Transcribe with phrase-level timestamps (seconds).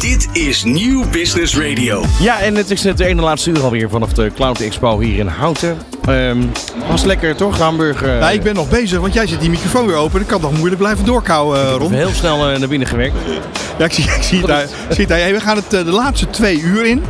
[0.00, 2.04] Dit is Nieuw Business Radio.
[2.20, 5.26] Ja, en het is het ene laatste uur alweer vanaf de Cloud Expo hier in
[5.26, 5.78] Houten.
[6.04, 6.42] Ehm,
[6.88, 8.04] was lekker toch, Hamburg?
[8.04, 10.20] Ja, ik ben nog bezig, want jij zet die microfoon weer open.
[10.20, 11.92] Ik kan nog moeilijk blijven doorkouwen, uh, Ron.
[11.92, 13.14] Heel snel uh, naar binnen gewerkt.
[13.78, 14.66] Ja, ik zie, ik zie het daar.
[14.88, 15.18] Zie het daar.
[15.18, 17.02] Hey, we gaan het uh, de laatste twee uur in.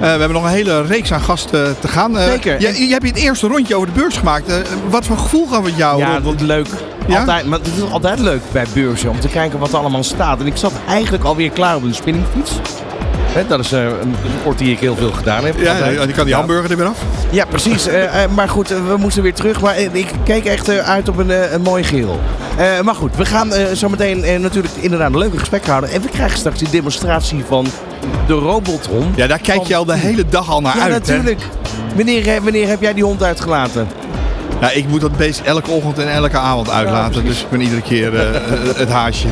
[0.00, 2.16] Uh, we hebben nog een hele reeks aan gasten te gaan.
[2.16, 2.60] Uh, Zeker.
[2.60, 4.52] Je, je hebt het eerste rondje over de beurs gemaakt.
[4.88, 5.98] Wat voor gevoel gaf het jou?
[5.98, 6.66] Ja, dat leuk.
[7.06, 7.18] Ja?
[7.18, 10.40] Altijd, maar het is altijd leuk bij beurzen om te kijken wat er allemaal staat.
[10.40, 12.52] En ik zat eigenlijk alweer klaar op een spinningfiets.
[13.32, 15.58] He, dat is uh, een sport die ik heel veel gedaan heb.
[15.58, 16.98] Ja, en die kan die hamburger er weer af.
[17.30, 17.88] Ja, precies.
[17.88, 19.60] Uh, uh, maar goed, we moesten weer terug.
[19.60, 22.20] Maar ik keek echt uit op een, een mooi geel.
[22.82, 25.90] maar goed, we gaan zo meteen natuurlijk inderdaad een leuke gesprek houden.
[25.90, 27.66] En we krijgen straks die demonstratie van
[28.26, 29.16] de robothond.
[29.16, 30.92] Ja, daar kijk je al de hele dag al naar ja, uit.
[30.92, 31.40] natuurlijk.
[31.96, 33.88] Wanneer, wanneer heb jij die hond uitgelaten?
[34.60, 37.22] Ja, ik moet dat beest elke ochtend en elke avond uitlaten.
[37.22, 38.20] Ja, dus ik ben iedere keer uh,
[38.76, 39.28] het haasje.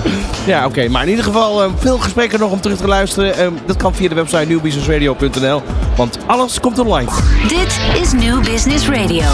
[0.47, 0.69] Ja, oké.
[0.69, 0.89] Okay.
[0.89, 3.53] Maar in ieder geval uh, veel gesprekken nog om terug te luisteren.
[3.53, 5.63] Uh, dat kan via de website nieuwbusinessradio.nl.
[5.97, 7.11] Want alles komt online.
[7.49, 9.25] Dit is New Business Radio.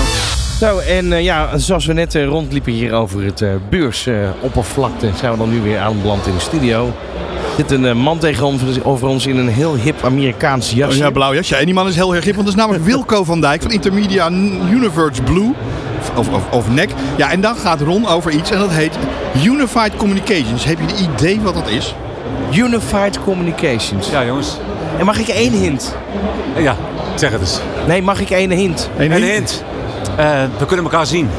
[0.61, 5.33] Zo, en uh, ja, zoals we net uh, rondliepen hier over het uh, beursoppervlakte, zijn
[5.33, 6.87] we dan nu weer aanbeland in de studio.
[6.87, 10.99] Er zit een man tegenover ons in een heel hip Amerikaans jasje.
[10.99, 11.57] Ja, blauw jasje.
[11.57, 13.71] En die man is heel erg hip, want dat is namelijk Wilco van Dijk van
[13.71, 14.31] Intermedia
[14.71, 15.53] Universe Blue.
[16.17, 16.91] Of, of, of NEC.
[17.17, 18.99] Ja, en dan gaat Ron over iets en dat heet
[19.45, 20.65] Unified Communications.
[20.65, 21.95] Heb je een idee wat dat is?
[22.51, 24.11] Unified Communications.
[24.11, 24.57] Ja, jongens.
[24.99, 25.97] En mag ik één hint?
[26.59, 26.77] Ja,
[27.15, 27.61] zeg het eens.
[27.87, 28.91] Nee, mag ik één hint?
[28.99, 29.65] Eén Een hint.
[30.19, 31.31] Uh, we kunnen elkaar zien.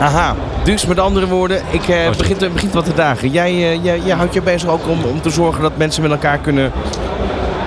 [0.00, 0.34] Aha.
[0.64, 3.30] Dus met andere woorden, ik uh, begint, begint wat te dagen.
[3.30, 6.10] Jij, uh, jij, jij houdt je bezig ook om, om te zorgen dat mensen met
[6.10, 6.72] elkaar kunnen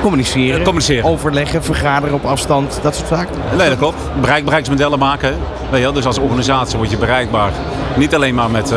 [0.02, 1.10] communiceren, uh, communiceren.
[1.10, 3.36] overleggen, vergaderen op afstand, dat soort zaken?
[3.58, 3.98] Nee, dat klopt.
[4.22, 5.38] Bereik, bereiksmodellen maken.
[5.70, 7.52] Weet je, dus als organisatie word je bereikbaar.
[7.96, 8.74] Niet alleen maar met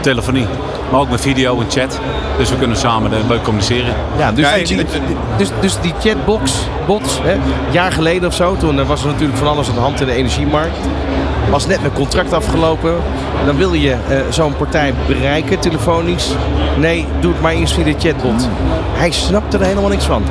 [0.00, 0.46] telefonie,
[0.90, 2.00] maar ook met video en chat.
[2.38, 3.94] Dus we kunnen samen leuk communiceren.
[4.18, 4.86] Ja, dus, ja, die, die,
[5.36, 6.52] dus, dus die chatbox,
[6.86, 7.40] bots, hè, een
[7.70, 10.12] jaar geleden of zo, toen was er natuurlijk van alles aan de hand in de
[10.12, 10.76] energiemarkt.
[11.50, 12.94] Was net mijn contract afgelopen.
[13.46, 16.30] Dan wil je uh, zo'n partij bereiken, telefonisch.
[16.78, 18.48] Nee, doe het maar eens via de chatbot.
[18.92, 20.22] Hij snapt er helemaal niks van.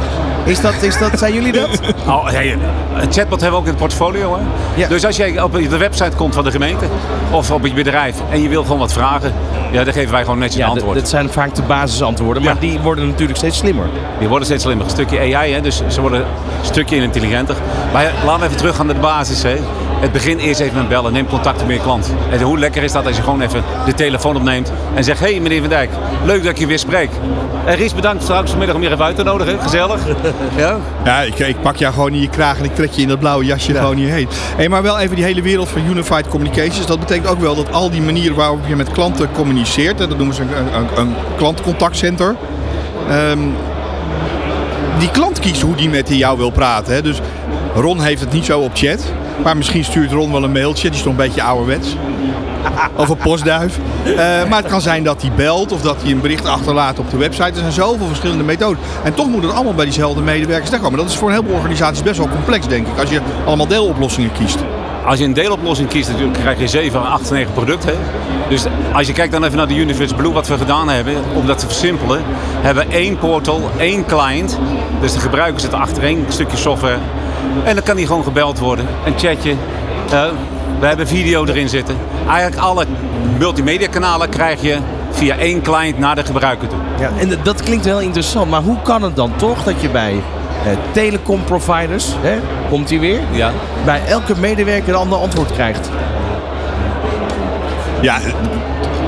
[0.44, 1.70] Is dat, is dat, zijn jullie dat?
[2.08, 2.58] Oh, hey,
[2.96, 4.38] een chatbot hebben we ook in het portfolio.
[4.38, 4.42] Hè?
[4.82, 4.88] Ja.
[4.88, 6.86] Dus als jij op de website komt van de gemeente
[7.32, 9.34] of op je bedrijf en je wil gewoon wat vragen,
[9.72, 10.96] ja, dan geven wij gewoon netjes ja, een antwoord.
[10.96, 12.60] Dat zijn vaak de basisantwoorden, maar ja.
[12.60, 13.86] die worden natuurlijk steeds slimmer.
[14.20, 14.86] Die worden steeds slimmer.
[14.86, 15.62] Een stukje AI, hè?
[15.62, 16.26] dus ze worden een
[16.66, 17.56] stukje intelligenter.
[17.94, 19.44] Maar laten we even terug gaan naar de basis.
[19.44, 19.58] Hè?
[20.00, 21.14] Het begin eerst even met bellen.
[21.14, 22.14] Neem contact met je klant.
[22.32, 25.32] En hoe lekker is dat als je gewoon even de telefoon opneemt en zegt: Hé
[25.32, 25.90] hey, meneer Van Dijk,
[26.24, 27.10] leuk dat ik je weer spreek.
[27.66, 29.62] En Ries, bedankt straks vanmiddag om je even uit te nodigen.
[29.62, 30.02] Gezellig.
[30.58, 33.08] ja, ja ik, ik, pak jou gewoon in je kraag en ik trek je in
[33.08, 33.80] dat blauwe jasje ja.
[33.80, 34.28] gewoon hierheen.
[34.56, 36.86] Hey, maar wel even die hele wereld van Unified Communications.
[36.86, 40.36] Dat betekent ook wel dat al die manieren waarop je met klanten communiceert, dat noemen
[40.36, 42.36] ze een, een, een klantcontactcenter.
[43.12, 43.56] Um,
[45.00, 46.94] die klant kiest hoe die met jou wil praten.
[46.94, 47.02] Hè?
[47.02, 47.22] Dus
[47.76, 49.14] Ron heeft het niet zo op chat.
[49.44, 50.90] Maar misschien stuurt Ron wel een mailtje.
[50.90, 51.96] Die is toch een beetje ouderwets.
[52.96, 53.80] Of een postduif.
[54.06, 54.16] Uh,
[54.50, 57.18] maar het kan zijn dat hij belt of dat hij een bericht achterlaat op de
[57.18, 57.44] website.
[57.44, 58.80] Er zijn zoveel verschillende methoden.
[59.04, 61.00] En toch moet het allemaal bij diezelfde medewerkers daar komen.
[61.00, 63.00] Dat is voor een heleboel organisaties best wel complex, denk ik.
[63.00, 64.58] Als je allemaal deeloplossingen kiest.
[65.06, 67.94] Als je een deeloplossing kiest, natuurlijk krijg je 7, 8, 9 producten.
[68.50, 71.46] Dus als je kijkt dan even naar de Universe Blue, wat we gedaan hebben, om
[71.46, 72.22] dat te versimpelen,
[72.62, 74.60] hebben we één portal, één client.
[75.02, 76.98] Dus de gebruiker zit achter één stukje software.
[77.64, 78.86] En dan kan die gewoon gebeld worden.
[79.06, 79.52] Een chatje.
[80.14, 80.24] Uh,
[80.80, 81.96] we hebben video erin zitten.
[82.28, 82.86] Eigenlijk alle
[83.40, 84.78] multimedia kanalen krijg je
[85.12, 86.80] via één client naar de gebruiker toe.
[87.00, 88.50] Ja, en dat klinkt wel interessant.
[88.50, 90.22] Maar hoe kan het dan toch dat je bij uh,
[90.92, 92.38] telecomproviders, hè,
[92.70, 93.52] komt hij weer, ja.
[93.86, 95.90] bij elke medewerker een ander antwoord krijgt?
[98.02, 98.20] Ja,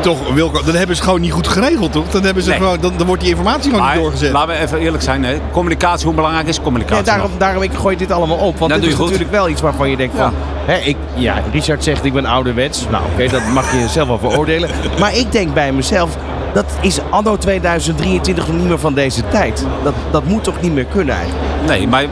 [0.02, 2.10] toch, Wilco, dan hebben ze gewoon niet goed geregeld, toch?
[2.10, 2.60] Dan, hebben ze Nee.
[2.60, 4.32] gewoon, dan, dan wordt die informatie gewoon Maar niet doorgezet.
[4.32, 5.24] laten we even eerlijk zijn.
[5.24, 5.38] Hè.
[5.52, 7.06] Communicatie, hoe belangrijk is communicatie?
[7.06, 8.58] Ja, daarom, daarom ik gooi dit allemaal op.
[8.58, 9.06] Want Dat dit doe is goed.
[9.06, 10.34] natuurlijk wel iets waarvan je denkt van...
[10.66, 12.86] Hè, ik, ja, Richard zegt ik ben ouderwets.
[12.92, 14.70] Nou oké, dat mag je zelf wel veroordelen.
[15.00, 16.10] Maar ik denk bij mezelf...
[16.54, 19.66] Dat is anno 2023 nog niet meer van deze tijd.
[19.84, 21.44] Dat, dat moet toch niet meer kunnen eigenlijk?
[21.68, 22.04] Nee, maar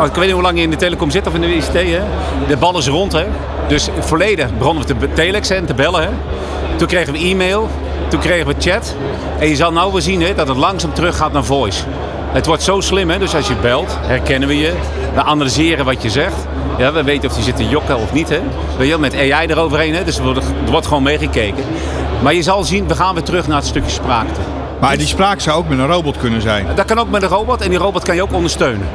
[0.00, 1.72] oh, ik weet niet hoe lang je in de telecom zit of in de ICT.
[1.72, 2.00] Hè.
[2.48, 3.12] De bal is rond.
[3.12, 3.24] Hè.
[3.68, 6.02] Dus volledig begonnen we te telexen en te bellen.
[6.02, 6.08] Hè.
[6.78, 7.68] Toen kregen we e-mail.
[8.08, 8.94] Toen kregen we chat.
[9.38, 11.84] En je zal nou wel zien hè, dat het langzaam terug gaat naar voice.
[12.32, 13.18] Het wordt zo slim, hè?
[13.18, 14.72] dus als je belt, herkennen we je.
[15.14, 16.36] We analyseren wat je zegt.
[16.78, 18.28] Ja, we weten of die zit te jokken of niet.
[18.28, 18.40] Hè?
[18.76, 20.04] Weet je, met AI eroverheen, hè?
[20.04, 21.64] dus er wordt, er wordt gewoon meegekeken.
[22.22, 24.26] Maar je zal zien, we gaan weer terug naar het stukje spraak.
[24.80, 26.66] Maar die spraak zou ook met een robot kunnen zijn.
[26.74, 28.88] Dat kan ook met een robot en die robot kan je ook ondersteunen.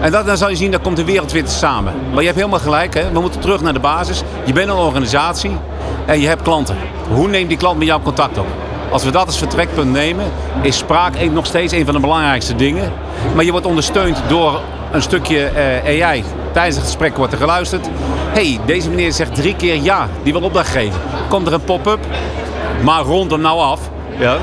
[0.00, 1.94] En dat, dan zal je zien, dan komt de wereld weer samen.
[2.10, 3.12] Maar je hebt helemaal gelijk, hè?
[3.12, 4.22] we moeten terug naar de basis.
[4.44, 5.56] Je bent een organisatie
[6.06, 6.76] en je hebt klanten.
[7.08, 8.46] Hoe neemt die klant met jou contact op?
[8.90, 10.24] Als we dat als vertrekpunt nemen,
[10.62, 12.92] is spraak nog steeds een van de belangrijkste dingen.
[13.34, 14.60] Maar je wordt ondersteund door
[14.92, 16.24] een stukje eh, AI.
[16.52, 17.88] Tijdens het gesprek wordt er geluisterd.
[18.32, 21.00] hey, deze meneer zegt drie keer ja, die wil opdracht geven.
[21.28, 21.98] Komt er een pop-up,
[22.82, 23.80] maar rond hem nou af.
[24.18, 24.36] Ja.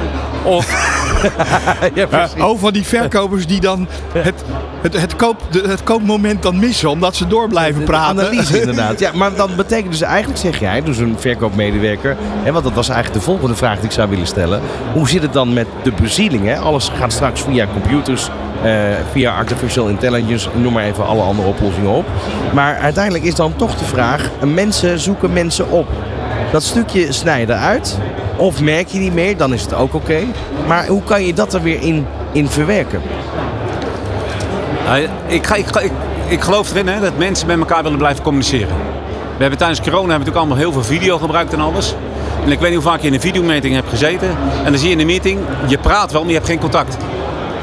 [0.43, 0.99] Of
[1.93, 2.41] ja, precies.
[2.41, 4.43] Oh, van die verkopers die dan het,
[4.81, 8.25] het, het, koop, het koopmoment dan missen omdat ze door blijven De praten.
[8.25, 8.99] analyse inderdaad.
[8.99, 12.15] Ja, maar dat betekent dus eigenlijk, zeg jij, dus een verkoopmedewerker.
[12.43, 14.61] Hè, want dat was eigenlijk de volgende vraag die ik zou willen stellen.
[14.93, 16.45] Hoe zit het dan met de bezieling?
[16.45, 16.57] Hè?
[16.57, 18.29] Alles gaat straks via computers,
[18.63, 18.71] eh,
[19.11, 22.05] via artificial intelligence, noem maar even alle andere oplossingen op.
[22.53, 25.87] Maar uiteindelijk is dan toch de vraag, eh, mensen zoeken mensen op.
[26.51, 27.97] Dat stukje snijden uit.
[28.35, 30.19] Of merk je niet meer, dan is het ook oké.
[30.67, 33.01] Maar hoe kan je dat er weer in, in verwerken?
[34.85, 35.91] Nou, ik, ga, ik, ik,
[36.27, 38.75] ik geloof erin hè, dat mensen met elkaar willen blijven communiceren.
[39.35, 41.95] We hebben tijdens corona hebben we natuurlijk allemaal heel veel video gebruikt en alles.
[42.45, 44.29] En ik weet niet hoe vaak je in een videometing hebt gezeten.
[44.63, 46.97] En dan zie je in een meeting, je praat wel, maar je hebt geen contact.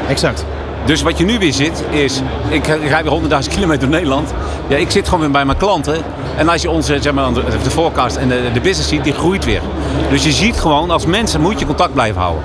[0.09, 0.45] Exact.
[0.85, 4.33] Dus wat je nu weer zit is, ik rijd weer 100.000 kilometer door Nederland.
[4.69, 5.97] Ja, ik zit gewoon weer bij mijn klanten.
[6.37, 7.33] En als je onze, zeg maar,
[7.63, 9.61] de forecast en de, de business ziet, die groeit weer.
[10.11, 12.43] Dus je ziet gewoon, als mensen moet je contact blijven houden.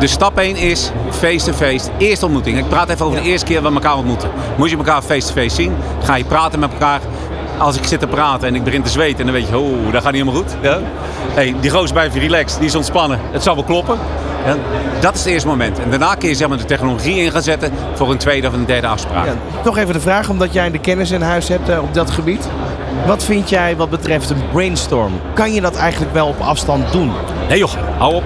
[0.00, 1.90] Dus stap 1 is face-to-face.
[1.98, 2.58] Eerste ontmoeting.
[2.58, 4.30] Ik praat even over de eerste keer dat we elkaar ontmoeten.
[4.56, 5.76] Moet je elkaar face-to-face zien.
[6.02, 7.00] Ga je praten met elkaar.
[7.58, 10.02] Als ik zit te praten en ik begin te zweten, dan weet je, oh, dat
[10.02, 10.56] gaat niet helemaal goed.
[10.60, 10.78] Ja?
[11.34, 13.20] Hey, die bij even relaxed, die is ontspannen.
[13.30, 13.98] Het zal wel kloppen.
[14.46, 14.56] Ja?
[15.00, 15.78] Dat is het eerste moment.
[15.78, 18.52] En daarna kun je zeg maar, de technologie in gaan zetten voor een tweede of
[18.52, 19.26] een derde afspraak.
[19.26, 22.10] Ja, toch even de vraag, omdat jij de kennis in huis hebt eh, op dat
[22.10, 22.48] gebied.
[23.06, 25.20] Wat vind jij wat betreft een brainstorm?
[25.34, 27.12] Kan je dat eigenlijk wel op afstand doen?
[27.48, 28.24] Nee joh, hou op.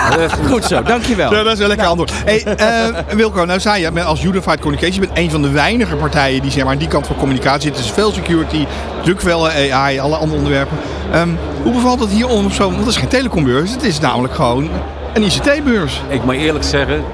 [0.50, 1.34] Goed zo, dankjewel.
[1.34, 2.12] Ja, dat is een lekker antwoord.
[2.24, 5.96] Hey, eh, Wilco, nou zei je, als Unified Communication, je bent een van de weinige
[5.96, 7.82] partijen die zeg maar, aan die kant van communicatie zitten.
[7.82, 8.66] Dus veel security,
[9.02, 10.76] druk wel AI, alle andere onderwerpen.
[11.12, 11.28] Ehm,
[11.62, 14.34] hoe bevalt het hier om op zo'n, want het is geen telecombeurs, het is namelijk
[14.34, 14.70] gewoon
[15.12, 16.00] een ICT-beurs.
[16.08, 17.04] Ik moet eerlijk zeggen,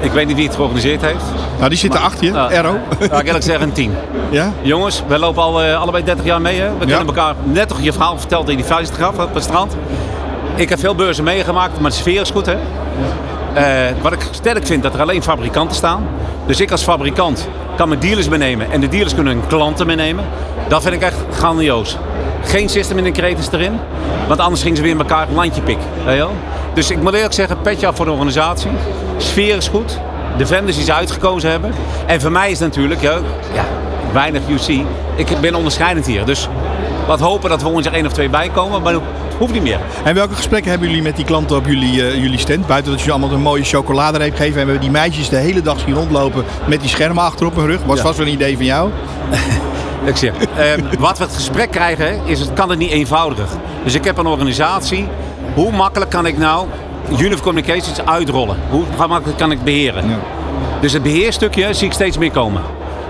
[0.00, 1.24] ik weet niet wie het georganiseerd heeft.
[1.56, 2.78] Nou, die zitten achter je, Nou, Aero.
[3.10, 3.94] Laat ik eerlijk zeggen, een tien.
[4.30, 4.52] Ja?
[4.62, 6.60] Jongens, we lopen al eh, allebei 30 jaar mee.
[6.60, 6.68] Hè?
[6.78, 9.76] We kennen elkaar net toch je verhaal verteld in die vuist gaf op het strand.
[10.54, 12.46] Ik heb veel beurzen meegemaakt, maar de sfeer is goed.
[12.46, 12.56] Hè?
[13.54, 16.06] Eh, wat ik sterk vind, dat er alleen fabrikanten staan.
[16.46, 20.24] Dus ik als fabrikant kan mijn dealers meenemen en de dealers kunnen hun klanten meenemen.
[20.68, 21.96] Dat vind ik echt grandioos.
[22.44, 23.78] Geen system integrators erin,
[24.28, 25.78] want anders gingen ze weer in elkaar landje pik.
[26.76, 28.70] Dus ik moet eerlijk zeggen, petje af voor de organisatie.
[29.16, 29.98] Sfeer is goed.
[30.38, 31.72] De vendors die ze uitgekozen hebben.
[32.06, 33.18] En voor mij is het natuurlijk, ja,
[33.54, 33.64] ja,
[34.12, 34.84] weinig UC.
[35.14, 36.24] Ik ben onderscheidend hier.
[36.24, 36.48] Dus
[37.08, 39.02] laat hopen dat we ons er één of twee bij komen, maar dat
[39.38, 39.78] hoeft niet meer.
[40.04, 42.66] En welke gesprekken hebben jullie met die klanten op jullie, eh, jullie stand?
[42.66, 45.62] Buiten dat je allemaal een mooie chocoladereep geven en we hebben die meisjes de hele
[45.62, 47.80] dag zien rondlopen met die schermen achter op hun rug.
[47.84, 48.90] Was vast wel een idee van jou.
[50.04, 53.48] Ik zeg, ehm, wat we het gesprek krijgen, is het kan het niet eenvoudiger.
[53.84, 55.08] Dus ik heb een organisatie.
[55.54, 56.66] Hoe makkelijk kan ik nou
[57.18, 58.56] Univ Communications uitrollen?
[58.70, 60.08] Hoe makkelijk kan ik beheren?
[60.08, 60.18] Ja.
[60.80, 62.62] Dus het beheerstukje zie ik steeds meer komen.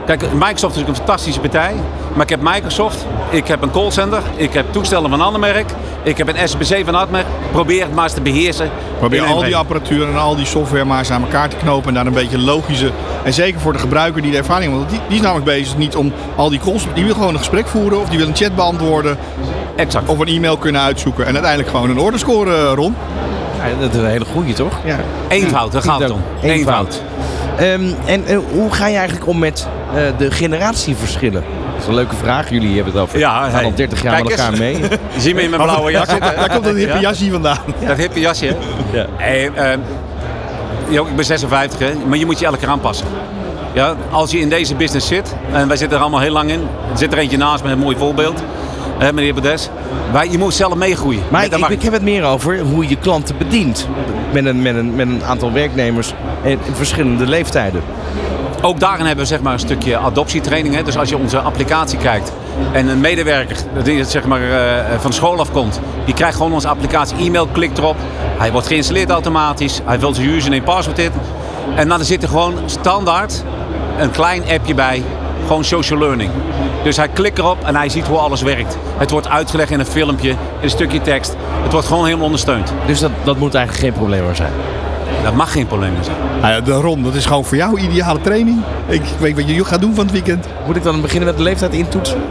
[0.06, 1.74] Kijk, Microsoft is natuurlijk een fantastische partij.
[2.12, 5.70] Maar ik heb Microsoft, ik heb een callcenter, ik heb toestellen van een ander merk,
[6.02, 7.26] ik heb een SBC van een ander merk.
[7.52, 8.70] Probeer het maar eens te beheersen.
[8.98, 11.94] Probeer al die apparatuur en al die software maar eens aan elkaar te knopen en
[11.94, 12.90] daar een beetje logische.
[13.24, 14.78] En zeker voor de gebruiker die de ervaring heeft.
[14.78, 16.86] Want die, die is namelijk bezig niet om al die calls.
[16.94, 19.18] Die wil gewoon een gesprek voeren of die wil een chat beantwoorden.
[19.76, 20.08] Exact.
[20.08, 21.26] Of een e-mail kunnen uitzoeken.
[21.26, 22.96] En uiteindelijk gewoon een order scoren, Ron.
[23.58, 24.78] Ja, dat is een hele goeie, toch?
[24.84, 24.98] Ja.
[25.28, 26.22] Eenvoud, daar gaat het om.
[26.42, 27.02] Eenvoud.
[27.56, 31.44] Ehm, en eh, hoe ga je eigenlijk om met eh, de generatieverschillen?
[31.72, 32.50] Dat is een leuke vraag.
[32.50, 33.18] Jullie hebben het over.
[33.18, 33.64] Ja, we gaan hey.
[33.64, 34.78] al 30 jaar met elkaar mee.
[35.14, 36.36] Je ziet me in mijn blauwe jas zitten.
[36.36, 37.00] Daar komt dat hippe Ja?
[37.00, 37.58] jasje vandaan.
[37.86, 38.46] Dat hippe jasje.
[38.46, 38.54] hè?
[38.98, 39.06] Ja.
[39.16, 39.78] Hey, ehm,
[40.88, 43.06] yo, ik ben 56, hè, maar je moet je elke keer aanpassen.
[43.72, 46.60] Ja, als je in deze business zit, en wij zitten er allemaal heel lang in.
[46.92, 48.42] Er zit er eentje naast met een mooi voorbeeld.
[48.98, 49.70] Meneer Bedes.
[50.12, 51.22] Wij, je moet zelf meegroeien.
[51.28, 53.88] Maar ik, ik heb het meer over hoe je klanten bedient.
[54.32, 56.12] Met een, met een, met een aantal werknemers
[56.42, 57.82] in, verschillende leeftijden.
[58.62, 60.74] Ook daarin hebben we zeg maar, een stukje adoptietraining.
[60.74, 60.82] Hè.
[60.82, 62.32] Dus als je onze applicatie kijkt
[62.72, 67.16] en een medewerker die zeg maar, eh, van school afkomt, die krijgt gewoon onze applicatie,
[67.16, 67.96] e-mail, klikt erop.
[68.38, 69.80] Hij wordt geïnstalleerd automatisch.
[69.84, 71.10] Hij vult zijn username en password in.
[71.74, 73.44] En dan zit er gewoon standaard
[73.98, 75.02] een klein appje bij.
[75.46, 76.30] Gewoon social learning.
[76.86, 78.76] Dus hij klikt erop en hij ziet hoe alles werkt.
[78.96, 81.34] Het wordt uitgelegd in een filmpje, in een stukje tekst.
[81.62, 82.72] Het wordt gewoon helemaal ondersteund.
[82.86, 84.52] Dus dat, dat moet eigenlijk geen probleem meer zijn.
[85.22, 86.16] Dat mag geen probleem meer zijn.
[86.40, 88.62] Nou ja, de Ron, dat is gewoon voor jou ideale training.
[88.86, 90.46] Ik weet wat je gaat doen van het weekend.
[90.66, 92.22] Moet ik dan beginnen met de leeftijd intoetsen?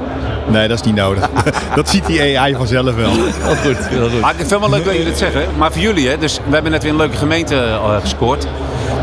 [0.48, 1.30] Nee, dat is niet nodig.
[1.76, 3.12] dat ziet die AI vanzelf wel.
[3.12, 4.22] Heel goed, heel goed.
[4.22, 5.46] Maar ik vind het wel leuk dat jullie dit zeggen.
[5.58, 8.48] Maar voor jullie, hè, dus we hebben net weer een leuke gemeente eh, gescoord.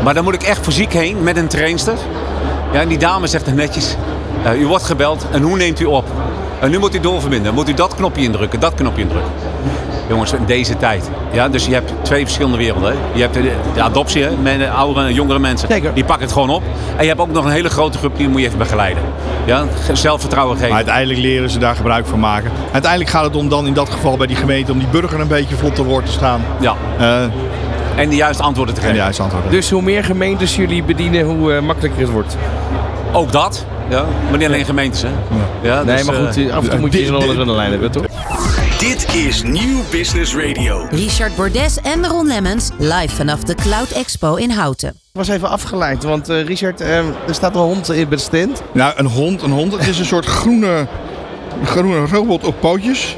[0.03, 1.95] Maar dan moet ik echt fysiek heen met een trainster.
[2.71, 3.95] Ja, en die dame zegt er netjes.
[4.43, 6.05] Eh, u wordt gebeld en hoe neemt u op?
[6.59, 7.53] En nu moet u doorverbinden.
[7.53, 9.31] Moet u dat knopje indrukken, dat knopje indrukken.
[10.09, 11.09] Jongens, in deze tijd.
[11.31, 12.91] Ja, dus je hebt twee verschillende werelden.
[12.91, 12.97] hè.
[13.13, 15.67] Je hebt de, de adoptie, hè, met de oudere en jongere mensen.
[15.67, 15.93] Zeker.
[15.93, 16.63] Die pakken het gewoon op.
[16.95, 19.03] En je hebt ook nog een hele grote groep die moet je even begeleiden.
[19.45, 19.63] Ja,
[19.93, 20.69] zelfvertrouwen geven.
[20.69, 22.51] Maar uiteindelijk leren ze daar gebruik van maken.
[22.71, 25.27] Uiteindelijk gaat het om dan in dat geval bij die gemeente om die burger een
[25.27, 26.41] beetje vlot te woord te staan.
[26.59, 27.21] Ja, Eh,
[27.95, 28.97] en de juiste antwoorden te en geven.
[28.97, 29.51] de juiste antwoorden.
[29.51, 32.37] Dus hoe meer gemeentes jullie bedienen, hoe eh, makkelijker het wordt.
[33.11, 33.65] Ook dat.
[33.89, 35.01] Ja, maar niet alleen gemeentes.
[35.01, 35.09] Hè.
[35.61, 37.71] Ja, Nee, dus, maar goed, eh, af en toe moet je dit- onder de lijn
[37.71, 38.05] hebben, toch?
[38.79, 40.87] Dit is Nieuw Business Radio.
[40.91, 44.89] Richard Bordes en Ron Lemmens live vanaf de Cloud Expo in Houten.
[44.89, 48.23] Ik was even afgeleid, want eh, Richard, eh, er staat een hond in bij de
[48.23, 48.61] stand.
[48.71, 49.71] Nou, een hond, een hond.
[49.71, 50.87] Het is een soort groene,
[51.65, 53.15] groene robot op pootjes.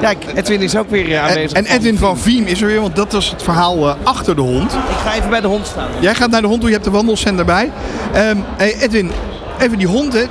[0.00, 1.52] Ja, ik- Edwin is ook weer eh, En, aanwezig.
[1.52, 4.40] en Edwin van Viem is er weer, want dat was het verhaal eh, achter de
[4.42, 4.72] hond.
[4.72, 5.88] Ik ga even bij de hond staan.
[6.00, 7.70] Jij gaat naar de hond toe, je hebt de wandelcenter bij.
[8.12, 9.10] Ehm hey Edwin,
[9.60, 10.24] even die hond, hè,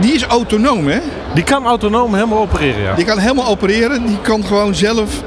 [0.00, 0.98] die is autonoom, hè?
[1.34, 2.94] Die kan autonoom helemaal opereren, ja.
[2.94, 4.06] Die kan helemaal opereren.
[4.06, 5.22] Die kan gewoon zelf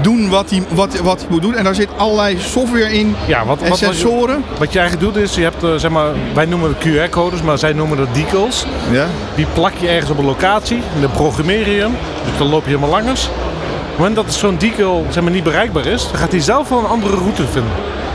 [0.00, 1.54] doen wat hij, wat, wat hij moet doen.
[1.54, 4.44] En daar zit allerlei software in Ja, wat, en wat, wat, je, sensoren.
[4.58, 7.58] wat je eigenlijk doet is, je hebt, eh, zeg maar, wij noemen het QR-codes, maar
[7.58, 8.66] zij noemen dat decals.
[8.90, 9.06] Ja.
[9.34, 11.96] Die plak je ergens op een locatie, en dan programmeer je hem.
[12.24, 13.26] Dus dan loop je helemaal langs.
[13.28, 16.68] Op het moment dat zo'n decal zeg maar, niet bereikbaar is, dan gaat hij zelf
[16.68, 17.72] wel een andere route vinden.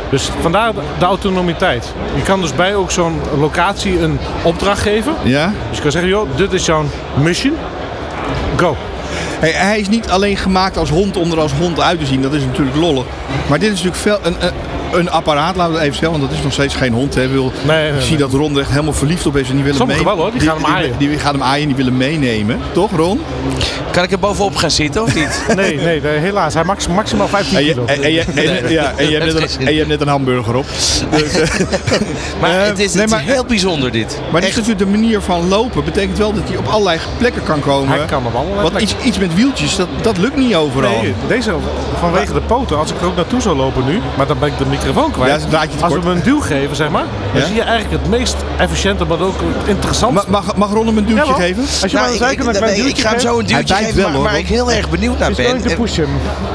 [0.10, 1.94] Dus vandaar de, autonomiteit.
[2.16, 5.14] Je kan dus bij ook zo'n locatie een opdracht geven.
[5.24, 5.54] ja.
[5.68, 6.84] Dus je kan zeggen, joh, dit is jouw
[7.22, 7.56] mission.
[8.56, 8.76] Go.
[9.40, 12.22] Hey, hij is niet alleen gemaakt als hond om er als hond uit te zien.
[12.22, 13.06] Dat is natuurlijk lollig.
[13.48, 14.54] Maar dit is natuurlijk veel, een, een,
[14.94, 16.18] een apparaat, laten we het even stellen.
[16.18, 17.16] Want dat is nog steeds geen hond.
[17.16, 17.24] Hè.
[17.24, 18.02] Ik Wil, Nee, nee, ik nee.
[18.02, 19.48] zie dat Ron er echt helemaal verliefd op is.
[19.50, 20.32] En die willen Sommigen mee- wel, hoor.
[20.32, 20.94] Die gaan hem aaien.
[20.98, 22.60] Die, die gaan hem aaien en die willen meenemen.
[22.72, 23.22] Toch Ron?
[23.92, 25.44] Kan ik er bovenop gaan zitten of niet?
[25.56, 26.54] Nee, nee, nee, helaas.
[26.54, 27.86] Hij max, maximaal 15 En je, kilo.
[27.86, 30.08] en, en je, en- ja, en je, hebt net een, en je hebt net een
[30.08, 30.66] hamburger op.
[32.42, 34.20] Maar Eh, het is, nee, het maar- is heel bijzonder dit.
[34.32, 35.84] Maar dit is natuurlijk de manier van lopen.
[35.84, 37.98] Betekent wel dat hij op allerlei plekken kan komen.
[37.98, 38.96] Hij kan op allerlei Want plekken.
[38.98, 41.02] iets, iets met wieltjes, dat, dat lukt niet overal.
[41.02, 41.54] Nee, deze
[42.00, 42.78] vanwege de poten.
[42.78, 45.46] Als ik er ook naartoe zou lopen nu, maar dan ben ik de microfoon kwijt.
[45.52, 47.48] Ja, Als we hem een duw geven, zeg maar, dan Ja?
[47.48, 50.30] zie je eigenlijk het meest efficiënte, maar ook het interessantste.
[50.32, 51.62] Ma- mag, mag Ron hem een duwtje geven?
[51.82, 54.06] Als je Nou, maar ik, ik, een ik ga hem zo een duwtje geven, wel,
[54.06, 55.62] maar, hoor, waar ik heel erg benieuwd naar ben.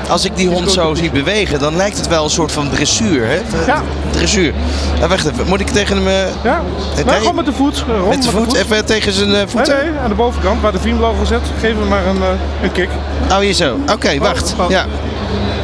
[0.09, 3.27] Als ik die hond zo zie bewegen, dan lijkt het wel een soort van dressuur.
[3.27, 3.41] Hè?
[3.67, 3.83] Ja.
[4.11, 4.53] Dressuur.
[4.97, 5.47] Nou, wacht even.
[5.47, 6.07] Moet ik tegen hem...
[6.07, 6.62] eh, Ja,
[6.97, 7.85] Nee, nee, gewoon met de voet.
[7.99, 8.55] Rond met de voet?
[8.55, 9.77] Even tegen zijn eh, Nee, voeten?
[9.77, 11.41] nee, aan de bovenkant waar de logo zit.
[11.61, 12.89] Geef hem maar een, eh, een kick.
[13.31, 13.77] Oh, hier zo.
[13.93, 14.55] Oké, wacht.
[14.59, 14.71] oh.
[14.71, 14.87] Ja.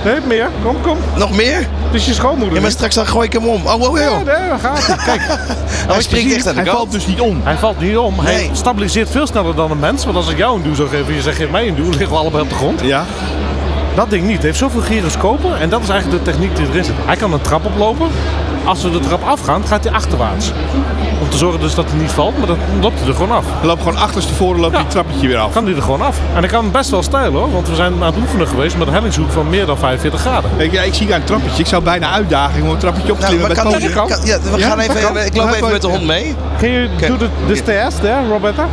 [0.06, 0.48] Nee, meer.
[0.62, 0.96] Kom, kom.
[1.16, 1.56] Nog meer?
[1.58, 2.54] Het is je schoonmoeder.
[2.54, 3.66] Ja, maar straks dan gooi ik hem om.
[3.66, 3.98] Oh, oh, oh.
[3.98, 4.96] Ja, nee, daar gaat hij.
[4.96, 5.20] Kijk,
[5.86, 6.76] Oh, hij springt echt aan de Hij kant.
[6.78, 7.40] valt dus niet om.
[7.44, 8.14] hij valt niet om.
[8.16, 8.34] Nee.
[8.34, 10.04] Hij stabiliseert veel sneller dan een mens.
[10.04, 11.88] Want als ik jou een duw zou geven en je zegt geef mij een duw,
[11.98, 12.80] liggen we allebei op de grond.
[12.80, 13.04] Ja.
[13.94, 14.34] Dat ding niet.
[14.34, 16.94] Het heeft zoveel gyroscopen en dat is eigenlijk de techniek die erin zit.
[17.06, 18.08] Hij kan een trap oplopen.
[18.64, 20.52] Als we de trap afgaan, gaat hij achterwaarts.
[21.36, 23.44] Te zorgen dus dat hij niet valt, maar dan loopt hij er gewoon af.
[23.58, 24.78] Hij loopt gewoon achterstevoren, loopt Ja.
[24.80, 25.52] die trappetje weer af.
[25.52, 26.18] Kan hij er gewoon af.
[26.34, 28.86] En hij kan best wel stijl hoor, want we zijn aan het oefenen geweest met
[28.86, 30.50] een hellingshoek van meer dan 45 graden.
[30.56, 31.62] Kijk, ja, ik zie daar een trappetje.
[31.62, 34.26] Ik zou bijna uitdagen om een trappetje op te Nou, klimmen maar met kan, kan,
[34.26, 35.16] ja, we Ja, gaan even, kan.
[35.18, 36.34] ik loop even met de hond mee.
[36.58, 38.66] Can you do the, the stairs there, Roberta?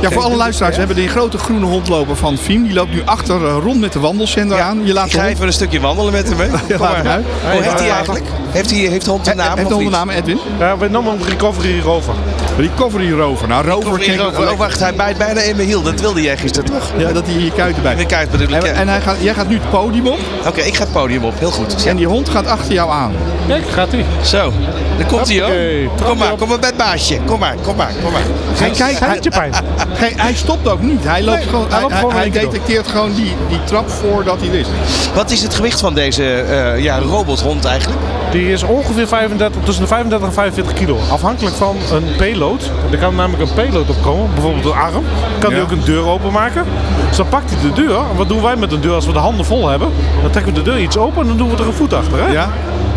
[0.00, 0.74] Ja, voor alle luisteraars.
[0.74, 2.62] We hebben die grote groene hond lopen van Fiem.
[2.62, 4.86] Die loopt nu achter eh, rond met de wandelzender aan.
[4.86, 5.30] Je laat Ik ga hond...
[5.32, 6.38] even een stukje wandelen met hem.
[6.38, 6.46] Hè.
[6.48, 6.96] Kom laat maar.
[6.96, 7.24] hem uit.
[7.52, 8.24] Hoe heet hij eigenlijk?
[8.50, 9.56] Heeft, hij, heeft de hond een naam?
[9.56, 10.38] Heeft hond een naam, Edwin?
[10.58, 12.14] Ja, we noemen hem Recovery Rover.
[12.58, 13.48] Recovery Rover.
[13.48, 15.82] Nou, Rover oh, wacht, hij bijt bijna in mijn hiel.
[15.82, 16.90] Dat wilde jij gisteren toch?
[16.96, 17.92] Ja, dat hij in je kuiten bij.
[17.92, 20.18] In de kuit bedoel ik, En, hij gaat, jij gaat nu het podium op.
[20.46, 21.38] Oké, ik ga het podium op.
[21.38, 21.82] Heel goed.
[21.82, 21.90] Ja.
[21.90, 23.12] En die hond gaat achter jou aan.
[23.46, 24.04] Kijk, gaat hij.
[24.22, 24.52] Zo,
[24.98, 26.06] daar komt hij hoor.
[26.08, 26.38] Kom maar, op.
[26.38, 27.18] kom maar bij het baasje.
[27.26, 28.22] Kom maar, kom maar, kom maar.
[28.54, 29.52] Hij, kijkt, hij, pijn.
[29.88, 31.04] hij, hij stopt ook niet.
[31.04, 33.90] Hij, loopt Nee, gewoon, hij hij, loopt hij, gewoon hij detecteert gewoon die, die trap
[33.90, 34.66] voordat hij er is.
[35.14, 38.00] Wat is het gewicht van deze eh, ja, robothond eigenlijk?
[38.30, 40.98] Die is ongeveer 35, tussen de 35 en 45 kilo.
[41.10, 42.70] Afhankelijk van een payload.
[42.90, 45.04] Er kan namelijk een payload opkomen, bijvoorbeeld een arm.
[45.38, 45.56] Kan Ja.
[45.56, 46.64] hij ook een deur openmaken.
[47.08, 47.96] Dus dan pakt hij de deur.
[47.96, 49.88] En wat doen wij met een deur als we de handen vol hebben?
[50.22, 52.18] Dan trekken we de deur iets open en dan doen we er een voet achter.
[52.18, 52.26] Hè?
[52.32, 52.48] Ja?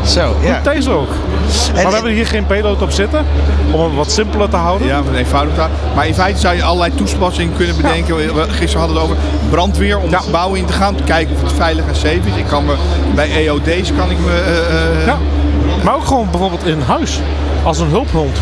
[0.08, 0.60] Zo, ja.
[0.64, 1.10] Deze ook.
[1.74, 3.26] maar we hebben hier geen payload op zitten.
[3.72, 4.88] Om het wat simpeler te houden.
[4.88, 5.70] Ja, eenvoudig taal.
[5.96, 8.16] Maar in feite zou je allerlei toespassingen kunnen bedenken.
[8.16, 9.18] We- Gisteren hadden we het over
[9.50, 10.16] brandweer om Ja.
[10.18, 10.96] het gebouw in te gaan.
[10.96, 12.36] Te kijken of het veilig en safe is.
[12.36, 12.74] Ik kan me,
[13.16, 14.32] bij EOD's kan ik me...
[14.32, 15.18] eh, eh, Ja.
[15.84, 17.20] Maar ook gewoon bijvoorbeeld in huis.
[17.64, 18.38] Als een hulphond.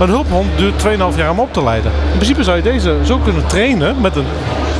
[0.00, 1.90] Een hulphond duurt 2,5 jaar om op te leiden.
[2.10, 4.24] In principe zou je deze zo kunnen trainen met een,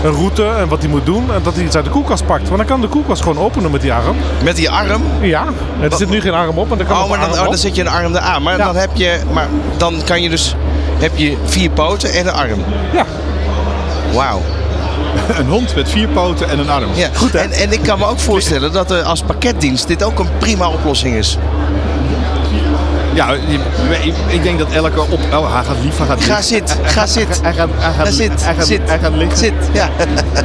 [0.04, 1.32] een route en wat hij moet doen.
[1.34, 2.44] En dat hij iets uit de koelkast pakt.
[2.44, 4.16] Want dan kan de koelkast gewoon openen met die arm.
[4.44, 5.02] Met die arm.
[5.20, 5.44] Ja,
[5.80, 6.70] er zit nu geen arm op.
[6.72, 7.50] En dan kan Oh, maar de dan, arm oh, op.
[7.50, 8.42] dan zet je een arm eraan.
[8.42, 8.64] Maar Ja.
[8.64, 9.46] dan heb je, maar
[9.76, 10.54] dan kan je dus,
[10.98, 12.64] heb je vier poten en een arm.
[12.92, 13.04] Ja,
[14.12, 14.40] Wauw.
[15.38, 16.88] Een hond met vier poten en een arm.
[16.94, 17.08] Ja.
[17.14, 17.38] Goed, hè?
[17.38, 20.68] en, en ik kan me ook voorstellen dat er als pakketdienst dit ook een prima
[20.68, 21.38] oplossing is.
[23.18, 23.32] Ja,
[24.02, 25.20] ik, ik denk dat elke op...
[25.32, 26.44] Oh, hij gaat lief, hij gaat Ga lief.
[26.44, 27.40] zit, ga zit.
[27.42, 28.80] Hij gaat, hij gaat, Ga zit, hij gaat, zit.
[28.84, 29.36] hij gaat liggen.
[29.38, 29.88] Zit, ja.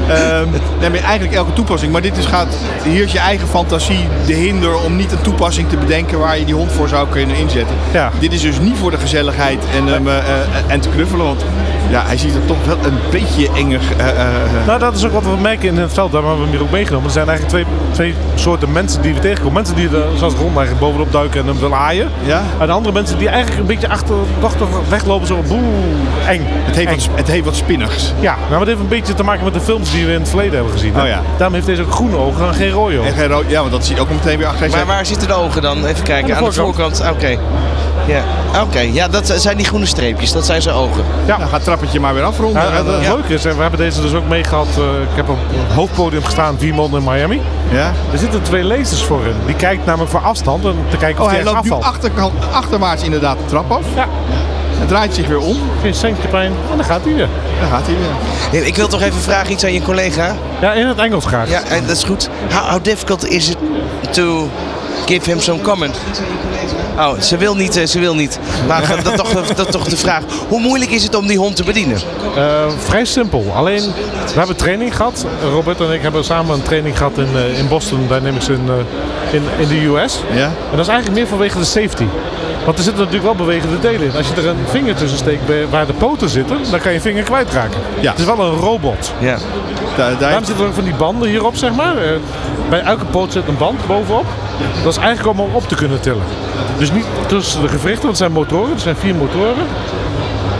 [0.07, 0.47] Ehm,
[0.79, 1.91] nee, maar eigenlijk elke toepassing.
[1.91, 2.47] Maar dit is gaat,
[2.83, 6.45] hier is je eigen fantasie de hinder om niet een toepassing te bedenken waar je
[6.45, 7.75] die hond voor zou kunnen inzetten.
[7.91, 8.11] Ja.
[8.19, 10.23] Dit is dus niet voor de gezelligheid en, hem, eh, eh,
[10.67, 11.25] en te knuffelen.
[11.25, 11.45] Want
[11.89, 13.81] ja, hij ziet er toch wel een beetje enger.
[13.97, 14.05] eh.
[14.67, 16.11] Nou, dat is ook wat we merken in het veld.
[16.11, 17.05] Daar hebben we hem hier ook meegenomen.
[17.07, 19.53] Er zijn eigenlijk twee, twee soorten mensen die we tegenkomen.
[19.53, 22.09] Mensen die er zoals Ron eigenlijk bovenop duiken en hem willen aaien.
[22.25, 22.41] Ja?
[22.63, 25.27] En andere mensen die eigenlijk een beetje achterdochtig weglopen.
[25.27, 25.59] Zo boe,
[26.27, 26.41] eng.
[26.47, 26.95] het, heeft Eng.
[26.95, 28.13] wat, het heeft wat spinnigs.
[28.19, 30.19] Ja, nou, maar het heeft een beetje te maken met de films die we in
[30.19, 31.01] het verleden hebben gezien.
[31.01, 31.21] Oh ja.
[31.37, 33.11] Daarom heeft deze ook groene ogen en geen rode ogen.
[33.11, 34.69] En geen rood, ja, want dat zie je ook meteen weer achter.
[34.69, 35.85] Maar waar zitten de ogen dan?
[35.85, 36.29] Even kijken.
[36.29, 37.03] Aan Aan de de voorkant.
[37.11, 37.37] Oké.
[38.07, 38.23] Ja,
[38.61, 38.79] oké.
[38.79, 40.31] Ja, dat zijn die groene streepjes.
[40.31, 41.03] Dat zijn zijn ogen.
[41.25, 41.37] Ja.
[41.37, 42.61] Nou, ga het trappetje maar weer afronden.
[42.61, 44.67] Ja, En, het eh, leuke is, en we hebben deze dus ook meegehad.
[44.77, 47.41] eh ik heb op het hoofdpodium gestaan, Viemon in Miami.
[47.71, 47.91] ja.
[48.11, 49.35] Er zitten twee lasers voor in.
[49.45, 51.93] Die kijkt namelijk voor afstand en te kijken of Oh, hij hij loopt nu afvalt.
[51.93, 53.83] achterkant, achterwaarts inderdaad de trap af.
[53.95, 54.07] Ja,
[54.79, 55.57] Het draait zich weer om.
[55.81, 56.51] geen centje pijn.
[56.71, 57.27] En dan gaat hij weer.
[57.59, 57.95] Dan gaat hij
[58.51, 58.65] weer.
[58.67, 60.35] Ik wil toch even vragen iets aan je collega.
[60.61, 61.49] Ja, in het Engels graag.
[61.49, 62.29] Ja, en dat is goed.
[62.51, 63.57] How, how difficult is it
[64.11, 64.49] to
[65.05, 65.95] give him some comment?
[66.97, 68.39] Oh, ze wil niet, eh, ze wil niet.
[68.67, 70.23] Maar dat, toch, dat toch de vraag.
[70.47, 71.97] Hoe moeilijk is het om die hond te bedienen?
[72.35, 72.43] Eh,
[72.77, 73.51] vrij simpel.
[73.55, 73.81] Alleen,
[74.25, 75.25] we hebben training gehad.
[75.51, 79.33] Robert en ik hebben samen een training gehad in, eh, in Boston Dynamics in, eh,
[79.35, 80.19] in, in de US.
[80.33, 80.45] Ja.
[80.45, 82.05] En dat is eigenlijk meer vanwege de safety.
[82.65, 84.15] Want er zitten natuurlijk wel bewegende delen in.
[84.15, 87.23] Als je er een vinger tussen steekt waar de poten zitten, dan kan je vinger
[87.23, 87.79] kwijtraken.
[87.99, 88.11] Ja.
[88.11, 89.13] Het is wel een robot.
[89.19, 89.37] Ja.
[89.97, 91.95] Daar, daar Daarom zitten er ook van die banden hierop, zeg maar.
[92.69, 94.25] Bij elke poot zit een band bovenop.
[94.83, 96.23] Dat is eigenlijk hem op te kunnen tillen.
[96.77, 98.73] Dus niet tussen de gewrichten, want het zijn motoren.
[98.73, 99.65] Er zijn vier motoren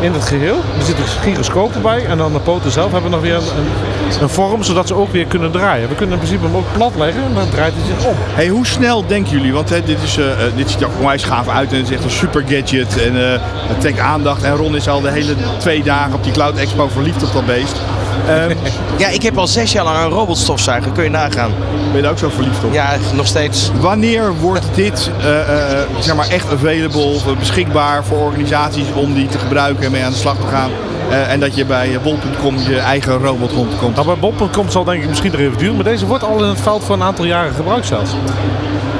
[0.03, 0.55] in het geheel.
[0.77, 2.05] Er zitten gyroscopen bij.
[2.05, 5.25] En aan de poten zelf hebben nog weer een, een, vorm, zodat ze ook weer
[5.25, 5.89] kunnen draaien.
[5.89, 8.15] We kunnen in principe hem ook plat leggen en dan draait hij zich om.
[8.17, 9.53] Hey, hoe snel denken jullie?
[9.53, 11.95] Want hè, dit, is, eh, eh, dit ziet er onwijs gaaf uit en het is
[11.95, 13.01] echt een super gadget.
[13.01, 14.43] En eh, het trekt aandacht.
[14.43, 17.45] En Ron is al de hele twee dagen op die Cloud Expo verliefd op dat
[17.45, 17.81] beest.
[18.27, 18.55] Ehm,
[19.03, 20.91] ja, ik heb al zes jaar lang een robotstofzuiger.
[20.91, 21.51] Kun je nagaan.
[21.86, 22.74] ben je daar ook zo verliefd op?
[22.74, 23.72] Ja, nog steeds.
[23.79, 29.38] Wanneer wordt dit eh, eh, zeg maar echt available, beschikbaar voor organisaties om die te
[29.38, 30.69] gebruiken en mee aan de slag te gaan?
[31.10, 33.95] Eh, en dat je bij bol.com je eigen robot rondkomt.
[33.95, 35.76] Nou, bij Bob.com zal denk ik misschien nog even duren.
[35.76, 38.12] Maar deze wordt al in het veld voor een aantal jaren gebruikt zelfs.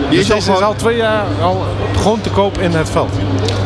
[0.10, 1.66] Die Dus is al deze is al twee jaar al
[1.98, 3.12] gewoon te koop in het veld.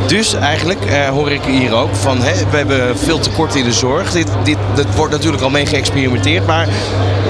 [0.07, 3.73] Dus eigenlijk eh, hoor ik hier ook van, hè, we hebben veel tekort in de
[3.73, 4.11] zorg.
[4.11, 6.45] Dit, dit, dat wordt natuurlijk al mee geëxperimenteerd.
[6.45, 6.67] Maar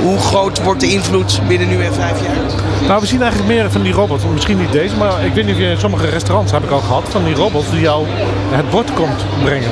[0.02, 2.57] hoe groot wordt de invloed binnen nu en vijf jaar?
[2.88, 4.24] Nou, we zien eigenlijk meer van die robots.
[4.34, 6.80] Misschien niet deze, maar ik weet niet of je in sommige restaurants heb ik al
[6.80, 8.06] gehad van die robots die jou
[8.50, 9.70] het bord komt brengen.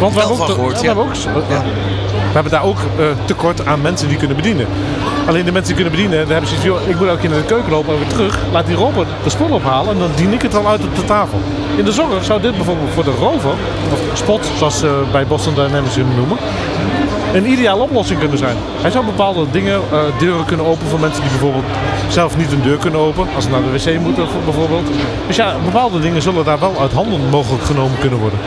[0.00, 1.62] Want we hebben ook, we hebben eh, Ja.
[2.12, 4.66] we hebben daar ook eh, tekort aan mensen die kunnen bedienen.
[5.26, 7.38] Alleen de mensen die kunnen bedienen, daar hebben ze zoiets, ik moet elke keer naar
[7.38, 8.38] de keuken lopen en weer terug.
[8.52, 11.04] Laat die robot de spul ophalen en dan dien ik het al uit op de
[11.04, 11.38] tafel.
[11.76, 13.54] In de zorg zou dit bijvoorbeeld voor de rover,
[13.92, 16.38] of spot zoals ze bij Boston Dynamics hem noemen,
[17.34, 18.56] een ideale oplossing kunnen zijn.
[18.80, 21.64] Hij zou bepaalde dingen, eh, deuren kunnen openen voor mensen die bijvoorbeeld
[22.12, 23.34] zelf niet een deur kunnen openen.
[23.34, 24.86] Als ze naar de wc moeten bijvoorbeeld.
[25.26, 28.38] Dus ja, bepaalde dingen zullen daar wel uit handen mogelijk genomen kunnen worden.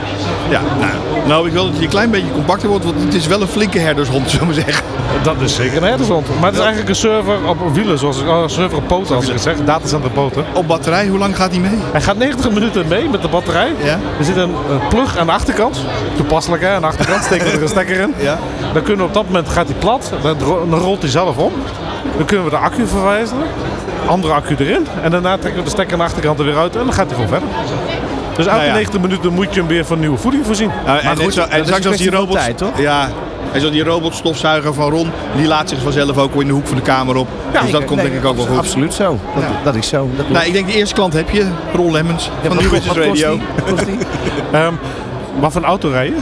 [0.50, 0.92] Ja, nou,
[1.28, 3.48] nou, ik wil dat hij een klein beetje compacter wordt, want het is wel een
[3.48, 4.86] flinke herdershond, zullen we zeggen.
[5.24, 6.28] Dat is zeker een herdershond.
[6.28, 9.16] Maar het is eigenlijk een server op wielen, zoals ik, oh, een server op poten
[9.16, 9.64] als ik het zeg.
[9.64, 10.46] Datacenter poten.
[10.54, 11.78] Op batterij, hoe lang gaat hij mee?
[11.92, 13.72] Hij gaat 90 minuten mee met de batterij.
[13.84, 14.00] Ja.
[14.20, 15.80] Er zit een, een plug aan de achterkant.
[16.16, 18.14] Toepasselijk hè, aan de achterkant steken we er een stekker in.
[18.18, 18.40] Ja.
[18.74, 20.12] Dan kunnen we op dat moment gaat hij plat.
[20.22, 21.54] Dan rolt hij zelf om.
[22.18, 23.44] Dan kunnen we de accu verwijzeren.
[24.08, 24.88] Andere accu erin.
[25.04, 26.76] En daarna trekken we de stekker aan de achterkant er weer uit.
[26.76, 27.48] En dan gaat hij gewoon verder.
[28.36, 28.74] Dus elke Nou ja.
[28.74, 30.72] 90 minuten moet je hem weer van nieuwe voeding voorzien.
[30.86, 32.80] Nou, en, goed, zo- dat en is straks als die van robot, tijd, toch?
[32.80, 33.10] Ja,
[33.52, 36.68] en zo die robotstofzuiger van Ron, die laat zich vanzelf ook wel in de hoek
[36.68, 37.28] van de kamer op.
[37.62, 38.58] dus dat komt Nee, denk ik ook wel goed.
[38.58, 39.20] Absoluut zo.
[39.36, 40.10] Dat, dat is zo.
[40.18, 40.30] Dat.
[40.30, 43.22] Nou, ik denk de eerste klant heb je, Ron Lemmens van Nieuw Business Wat kost
[43.22, 43.30] Radio.
[43.38, 43.42] die?
[43.66, 43.98] Wat kost die?
[44.52, 44.74] Ehm
[45.40, 46.18] wat voor een auto rijden?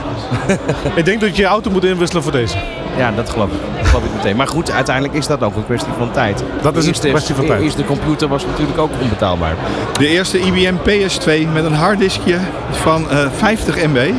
[0.95, 2.57] ik denk dat je je auto moet inwisselen voor deze.
[2.97, 3.59] Ja, dat geloof ik.
[3.77, 4.35] Dat geloof ik meteen.
[4.35, 6.43] Maar goed, uiteindelijk is dat ook een kwestie van tijd.
[6.61, 7.61] Dat is een kwestie van tijd.
[7.61, 9.55] Eerste computer was natuurlijk ook onbetaalbaar.
[9.97, 12.37] De eerste IBM PS2 met een harddiskje
[12.71, 14.11] van eh 50 MB.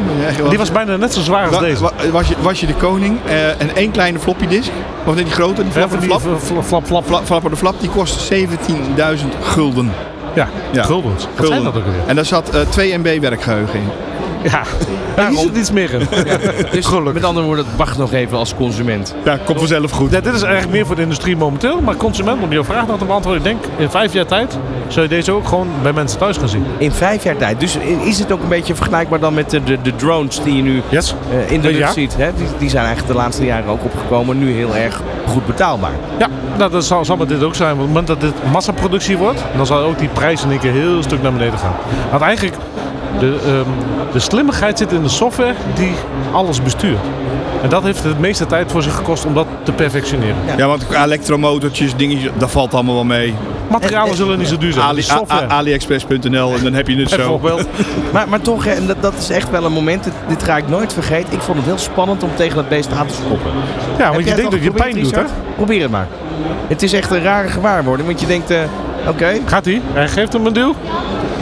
[0.48, 1.82] Die was bijna net zo zwaar als deze.
[1.82, 4.70] wa- was, je, was je de koning eh, en één kleine floppy disk,
[5.04, 6.20] of net die grote, die Ja, flap, van die flap,
[6.64, 8.46] flap, flap, flap, flapper de flap, die kost 17.000
[9.42, 9.92] gulden.
[10.34, 10.82] Ja, Ja.
[10.82, 11.22] guldens.
[11.24, 11.48] Wat Gulden.
[11.52, 11.94] zijn dat ook weer?
[12.06, 13.88] En daar zat eh 2 MB werkgeheugen in.
[14.42, 14.62] Ja,
[15.16, 16.06] daar zit iets meer in.
[16.70, 19.14] Dus met andere woorden, wacht nog even als consument.
[19.24, 20.10] Ja, komt vanzelf goed.
[20.10, 21.80] Ja, dit is eigenlijk meer voor de industrie momenteel.
[21.80, 23.42] Maar consument, om jouw vraag nog te beantwoorden.
[23.42, 26.48] Ik denk, in vijf jaar tijd zul je deze ook gewoon bij mensen thuis gaan
[26.48, 26.64] zien.
[26.78, 27.60] In vijf jaar tijd.
[27.60, 30.62] Dus is het ook een beetje vergelijkbaar dan met de, de, de drones die je
[30.62, 31.14] nu Yes.
[31.30, 31.78] eh, in de Ja.
[31.78, 32.16] lucht ziet?
[32.16, 32.30] Hè?
[32.36, 34.38] Die, die zijn eigenlijk de laatste jaren ook opgekomen.
[34.38, 35.92] Nu heel erg goed betaalbaar.
[36.18, 36.28] Ja,
[36.58, 37.72] nou, dat zal, zal met dit ook zijn.
[37.72, 40.72] Op het moment dat dit massaproductie wordt, dan zal ook die prijs in één keer
[40.72, 41.74] heel stuk naar beneden gaan.
[42.10, 42.56] Want eigenlijk,
[43.18, 45.92] De, ehm, de slimmigheid zit in de software die
[46.32, 46.98] alles bestuurt.
[47.62, 50.36] En dat heeft het meeste tijd voor zich gekost om dat te perfectioneren.
[50.56, 53.34] Ja, want elektromotortjes, dingetjes, dat valt allemaal wel mee.
[53.68, 54.84] Materialen En- zullen niet zo duur zijn.
[54.86, 55.04] Ali.
[55.30, 57.16] A- AliExpress.nl en dan heb je het zo.
[57.16, 57.66] bijvoorbeeld.
[58.12, 60.68] Maar, maar toch, en dat, dat is echt wel een moment, dit, dit ga ik
[60.68, 61.32] nooit vergeten.
[61.32, 63.50] Ik vond het heel spannend om tegen dat beest aan te schoppen.
[63.98, 65.22] Ja, Heb want je jij het denkt dat je pijn doet, hè?
[65.56, 66.06] Probeer het maar.
[66.68, 68.58] Het is echt een rare gewaarwording, want je denkt, eh,
[69.08, 69.80] oké, Gaat hij?
[69.92, 70.74] Hij geeft hem een duw.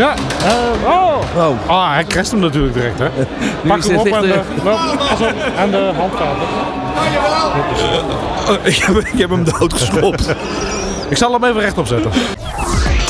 [0.01, 0.15] Ja.
[0.15, 1.19] eh, oh.
[1.37, 3.09] oh, Ah, hij crasht hem natuurlijk direct, hè?
[3.69, 6.47] Pak hem op aan echt, de, pas op, aan de handvaten.
[8.49, 10.35] Oh, ik, heb, ik heb hem doodgeschopt.
[11.09, 12.11] Ik zal hem even rechtop zetten.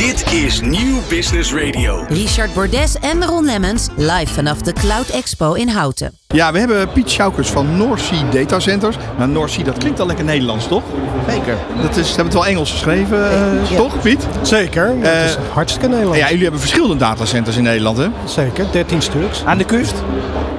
[0.01, 2.05] Dit is Nieuw Business Radio.
[2.09, 6.13] Richard Bordes en Ron Lemmens live vanaf de Cloud Expo in Houten.
[6.27, 8.97] ja, we hebben Piet Schaukers van North Sea Data Centers.
[9.19, 10.83] Nou, North Sea, dat klinkt al lekker Nederlands, toch?
[11.29, 11.57] zeker.
[11.83, 13.77] Dat is, ze hebben het wel Engels geschreven, eh, Ja.
[13.77, 14.27] toch, Piet?
[14.43, 16.19] Zeker, dat Eh, is hartstikke Nederlands.
[16.19, 18.07] Ja, jullie hebben verschillende datacenters in Nederland, hè?
[18.25, 19.43] Zeker, 13 stuks.
[19.45, 19.95] Aan de kust?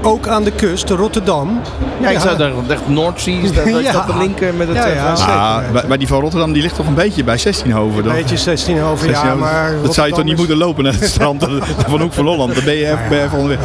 [0.04, 1.62] Ook aan de kust, Rotterdam.
[2.02, 3.92] Ja, ik zou daar echt Noordzee, is dat, is Ja.
[3.92, 5.34] dat de link eh, met het Ja, eh, ja, zeker.
[5.34, 8.04] Ah, bij, bij die van Rotterdam, die ligt toch een beetje bij 16hoven.
[8.04, 8.14] dan?
[8.14, 11.48] Beetje 16 over 16 maar dat zou je toch niet moeten lopen naar het strand
[11.88, 12.56] van Hoek van Holland.
[12.56, 13.60] Dan ben je even, ben je even onderweg.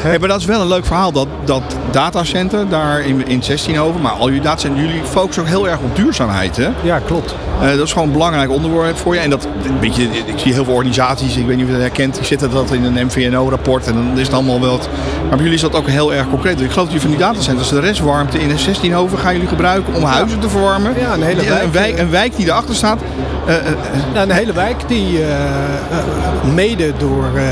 [0.00, 4.00] Hey, maar dat is wel een leuk verhaal, dat, dat datacenter daar in, in 16hoven.
[4.00, 6.68] Maar al jullie datacenters, jullie focussen ook heel erg op duurzaamheid, hè?
[6.82, 7.34] Ja, klopt.
[7.60, 9.20] Eh, dat is gewoon een belangrijk onderwerp voor je.
[9.20, 11.86] En dat, een beetje, ik zie heel veel organisaties, ik weet niet of je dat
[11.86, 14.78] herkent, die zitten dat in een MVNO-rapport en dan is het allemaal wel.
[14.78, 16.60] Maar bij jullie is dat ook heel erg concreet.
[16.60, 19.48] Ik geloof dat jullie van die datacenters, de restwarmte in een 16 hoven gaan jullie
[19.48, 20.94] gebruiken om huizen te verwarmen.
[20.98, 23.00] Ja, een hele wijk, Een wijk, een wijk die erachter staat.
[23.46, 23.74] Eh, eh, eh,
[24.14, 27.44] Ja, een hele wijk die eh, eh, mede door, eh,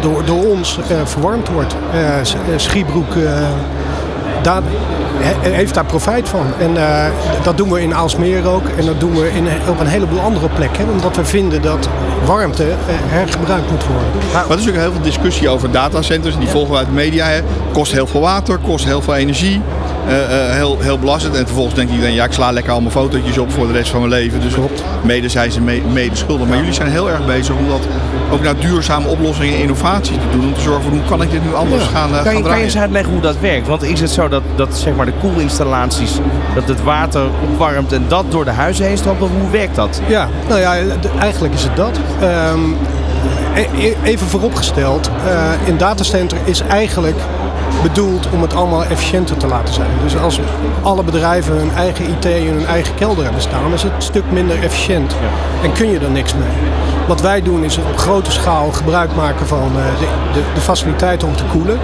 [0.00, 1.76] door, door ons verwarmd wordt.
[2.56, 3.14] Schiebroek
[4.42, 4.62] daar,
[5.16, 6.46] he- heeft daar profijt van.
[6.58, 7.04] En eh,
[7.42, 8.62] dat doen we in Aalsmeer ook.
[8.78, 10.84] En dat doen we in, op een heleboel andere plekken.
[10.90, 11.88] Omdat we vinden dat
[12.24, 14.06] warmte eh, hergebruikt moet worden.
[14.32, 16.38] Maar er is natuurlijk heel veel discussie over datacenters.
[16.38, 17.26] Die volgen we uit de media.
[17.26, 17.40] Hè.
[17.72, 19.60] Kost heel veel water, kost heel veel energie.
[20.08, 21.34] eh, eh, heel, heel belastend.
[21.36, 23.90] En vervolgens denkt iedereen, ja, ik sla lekker al mijn fotootjes op voor de rest
[23.90, 24.40] van mijn leven.
[24.40, 24.52] Dus
[25.02, 26.46] mede zijn ze me- mede schuldig.
[26.48, 27.80] Maar jullie zijn heel erg bezig om dat
[28.32, 30.46] ook naar duurzame oplossingen en innovaties te doen.
[30.46, 32.24] Om te zorgen voor hoe kan ik dit nu anders gaan, eh, gaan Kan je,
[32.24, 32.64] kan je draaien.
[32.64, 33.66] eens uitleggen hoe dat werkt?
[33.68, 36.18] Want is het zo dat, dat zeg maar de koelinstallaties,
[36.54, 39.18] dat het water opwarmt en dat door de huizen heen stroomt?
[39.18, 40.00] Hoe werkt dat?
[40.06, 40.76] Ja, nou ja,
[41.18, 41.98] eigenlijk is het dat.
[42.20, 42.60] Ehm,
[43.54, 47.16] e- e- even vooropgesteld, eh een datacenter is eigenlijk
[47.82, 49.90] bedoeld om het allemaal efficiënter te laten zijn.
[50.02, 50.40] Dus als
[50.82, 54.30] alle bedrijven hun eigen IT en hun eigen kelder hebben staan, is het een stuk
[54.30, 55.16] minder efficiënt.
[55.62, 56.72] En kun je er niks mee.
[57.06, 61.28] Wat wij doen is op grote schaal gebruik maken van eh, de, de, de faciliteiten
[61.28, 61.78] om te koelen.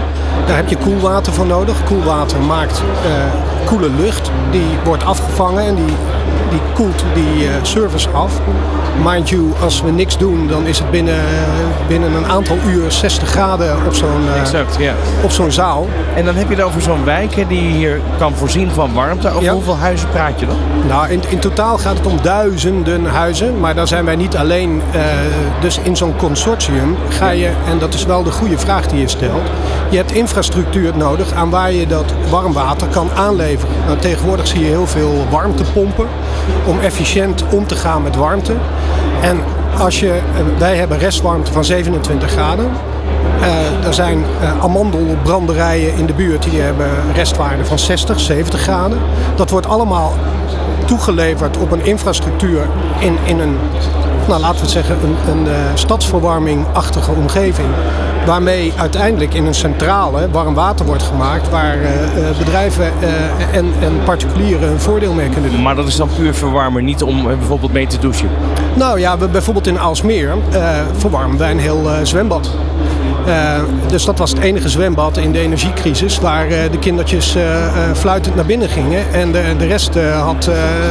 [0.47, 1.85] Daar heb je koelwater voor nodig.
[1.85, 4.31] Koelwater maakt eh, koele lucht.
[4.51, 5.95] Die wordt afgevangen en die,
[6.51, 8.33] die koelt die eh, service af.
[9.05, 11.21] Mind you, als we niks doen, dan is het binnen,
[11.89, 14.79] binnen een aantal uur 60 graden op zo'n eh, Exact,
[15.23, 15.89] op zo'n zaal.
[16.15, 19.29] En dan heb je het over zo'n wijk hè, die hier kan voorzien van warmte.
[19.29, 19.53] Over Ja.
[19.53, 20.57] hoeveel huizen praat je dan?
[20.89, 24.83] Nou, in, in totaal gaat het om duizenden huizen, maar daar zijn wij niet alleen.
[24.93, 25.01] eh,
[25.61, 29.09] dus in zo'n consortium ga je, en dat is wel de goede vraag die je
[29.09, 29.49] stelt,
[29.91, 33.75] je hebt infrastructuur nodig aan waar je dat warm water kan aanleveren.
[33.87, 36.07] Nou, tegenwoordig zie je heel veel warmtepompen
[36.67, 38.53] om efficiënt om te gaan met warmte.
[39.21, 39.41] En
[39.79, 42.71] als je, eh, wij hebben restwarmte van 27 graden.
[43.41, 48.99] Eh, er zijn eh, amandelbranderijen in de buurt die hebben restwaarde van 60, 70 graden.
[49.35, 50.13] Dat wordt allemaal
[50.85, 52.67] toegeleverd op een infrastructuur
[52.99, 53.59] in, in een,
[54.31, 57.69] nou, laten we het zeggen, een, een eh, stadsverwarming-achtige omgeving.
[58.27, 62.93] Waarmee uiteindelijk in een centrale warm water wordt gemaakt waar eh, eh, bedrijven
[63.53, 65.63] en, en particulieren een voordeel mee kunnen doen.
[65.63, 68.29] Maar dat is dan puur verwarmen, niet om bijvoorbeeld mee te douchen.
[68.75, 70.35] Nou ja, we, bijvoorbeeld in Aalsmeer
[70.97, 72.51] verwarmen wij een heel zwembad.
[73.27, 77.43] Eh, dus dat was het enige zwembad in de energiecrisis waar eh, de kindertjes eh,
[77.95, 79.13] fluitend naar binnen gingen.
[79.13, 80.49] En de, de rest had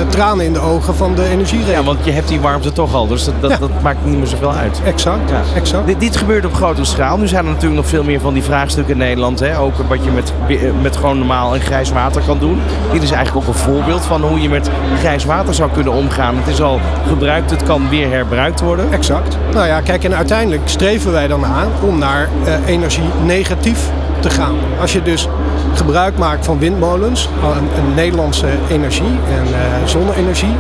[0.10, 1.86] tranen in de ogen van de Ja, energierekening.
[1.86, 3.58] want je hebt die warmte toch al, dus dat, dat, Ja.
[3.58, 4.82] dat maakt niet meer zoveel uit.
[4.86, 5.42] Exact, Ja.
[5.56, 5.86] exact.
[5.88, 7.18] Dit, dit gebeurt op grote schaal.
[7.18, 9.40] Nu zijn er natuurlijk nog veel meer van die vraagstukken in Nederland.
[9.40, 9.60] Hè?
[9.60, 10.34] Ook wat je met,
[10.82, 12.60] met gewoon normaal en grijs water kan doen.
[12.92, 16.36] Dit is eigenlijk ook een voorbeeld van hoe je met grijs water zou kunnen omgaan.
[16.38, 18.92] Het is al gebruikt, het kan weer herbruikt worden.
[18.92, 19.38] Exact.
[19.54, 24.30] Nou ja, kijk, en uiteindelijk streven wij dan aan om naar eh, energie negatief te
[24.30, 24.56] gaan.
[24.80, 25.28] Als je dus
[25.74, 30.56] gebruik maakt van windmolens, een, een Nederlandse energie en eh zonne-energie,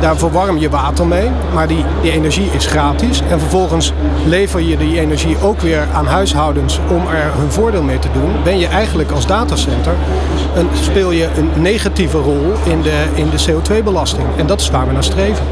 [0.00, 3.22] Daar verwarm je water mee, maar die, die energie is gratis.
[3.30, 3.92] En vervolgens
[4.26, 8.30] lever je die energie ook weer aan huishoudens om er hun voordeel mee te doen.
[8.44, 9.94] Ben je eigenlijk als datacenter,
[10.54, 14.26] een, speel je een negatieve rol in de, in de CO2-belasting.
[14.36, 15.44] En dat is waar we naar streven.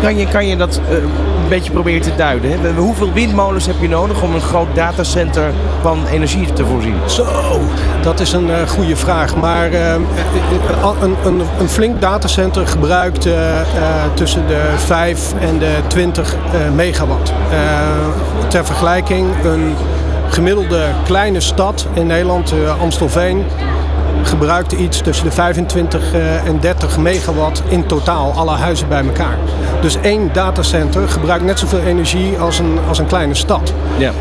[0.00, 2.50] Kan je, kan je dat eh, een beetje proberen te duiden?
[2.50, 2.72] Hè?
[2.72, 6.96] Hoeveel windmolens heb je nodig om een groot datacenter van energie te voorzien?
[7.06, 7.26] Zo,
[8.02, 9.36] dat is een uh, goede vraag.
[9.36, 9.92] Maar uh,
[11.02, 13.28] een, een, een, flink datacenter gebruikt
[14.14, 16.36] tussen de 5 en de 20
[16.74, 17.32] megawatt.
[18.48, 19.74] ter vergelijking, een
[20.28, 23.44] gemiddelde kleine stad in Nederland, Amstelveen,
[24.24, 26.12] gebruikt iets tussen de 25
[26.44, 29.38] en 30 megawatt in totaal, alle huizen bij elkaar.
[29.80, 33.72] Dus één datacenter gebruikt net zoveel energie als een, als een kleine stad.
[33.96, 34.12] Ja.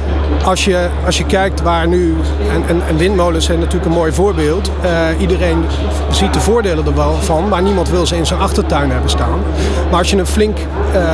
[0.44, 2.16] Als, je, als je kijkt waar nu,
[2.52, 4.72] en, en, en windmolens zijn natuurlijk een mooi voorbeeld.
[4.84, 5.66] Uh, iedereen
[6.12, 9.40] ziet de voordelen er wel van, maar niemand wil ze in zijn achtertuin hebben staan.
[9.90, 11.14] Maar als je een flink uh,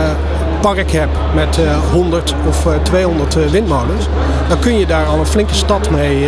[0.61, 4.07] park hebt met uh, 100 of 200 windmolens,
[4.47, 6.27] dan kun je daar al een flinke stad mee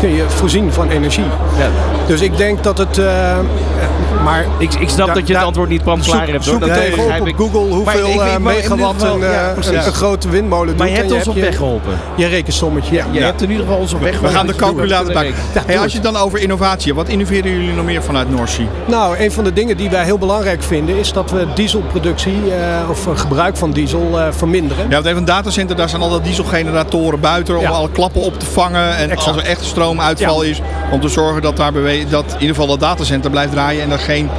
[0.00, 1.24] kun je voorzien van energie.
[1.58, 1.68] Ja.
[2.06, 2.98] Dus ik denk dat het.
[2.98, 3.38] Uh,
[4.24, 6.44] maar ik, ik snap dat je het antwoord niet kwam klaar hebt.
[6.44, 10.76] Zoek het even op Google hoeveel uh, megawatt een, ja, uh, een grote windmolen doet.
[10.78, 11.98] Maar je hebt ons op weg geholpen.
[12.16, 12.94] Je rekensommetje.
[12.94, 13.06] Ja.
[13.10, 14.32] Je hebt in ieder geval ons op weg geholpen.
[14.32, 15.34] We gaan de calculator pakken.
[15.66, 18.68] Hey, als je het dan over innovatie wat innoveren jullie nog meer vanuit Noordzee?
[18.86, 22.42] Nou, een van de dingen die wij heel belangrijk vinden is dat we dieselproductie
[22.90, 24.84] of gebruik van diesel verminderen.
[24.84, 28.38] Ja, want even een datacenter, daar zijn al dat dieselgeneratoren buiten om alle klappen op
[28.38, 28.96] te vangen.
[28.96, 30.60] En als er echt stroom uitval is,
[30.90, 31.72] om te zorgen dat, daar
[32.10, 34.30] dat in ieder geval dat datacenter blijft draaien en er geen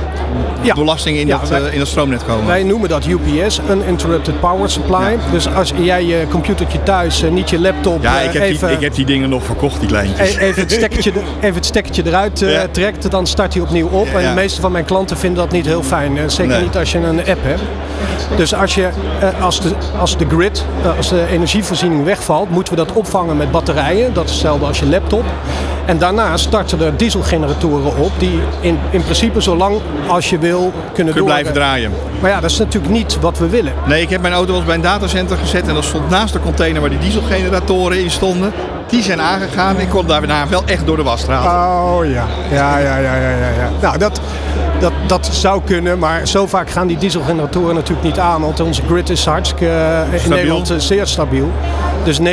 [0.62, 0.74] ja.
[0.74, 2.46] belastingen in, ja, dat, wij, uh, in dat stroomnet komen.
[2.46, 4.98] Wij noemen dat UPS, Uninterrupted Power Supply.
[4.98, 5.18] Ja.
[5.32, 8.04] Dus als jij je computertje thuis, uh, niet je laptop...
[8.04, 10.36] Ja, ik heb, even, die, ik heb die dingen nog verkocht, die kleintjes.
[10.36, 14.08] Even het stekkertje, even het stekkertje eruit trekt, dan start hij opnieuw op.
[14.08, 16.32] En de meeste van mijn klanten vinden dat niet heel fijn.
[16.32, 16.62] zeker nee.
[16.62, 17.62] niet als je een app hebt.
[18.36, 18.90] Dus als, je,
[19.42, 20.66] als, de, als de grid,
[20.98, 24.14] als de energievoorziening wegvalt, moeten we dat opvangen met batterijen.
[24.14, 25.24] Dat is hetzelfde als je laptop.
[25.86, 29.78] En daarna starten er dieselgeneratoren op die in, in principe zo lang
[30.12, 31.92] als je wil kunnen Kun blijven draaien.
[32.22, 33.74] Maar ja, dat is natuurlijk niet wat we willen.
[33.86, 36.82] Nee, ik heb mijn auto bij een datacenter gezet en dat stond naast de container
[36.82, 38.54] waar die dieselgeneratoren in stonden.
[38.88, 39.80] Die zijn aangegaan.
[39.80, 41.46] Ik kon daarna wel echt door de wasstraat.
[41.46, 43.30] Oh ja, ja, ja, ja, ja.
[43.30, 43.70] ja.
[43.82, 44.22] Nou, dat,
[44.82, 48.42] dat, dat zou kunnen, maar zo vaak gaan die dieselgeneratoren natuurlijk niet aan.
[48.42, 51.52] Want onze grid is hartstikke uh, in Nederland uh, zeer stabiel.
[52.04, 52.24] Dus 99%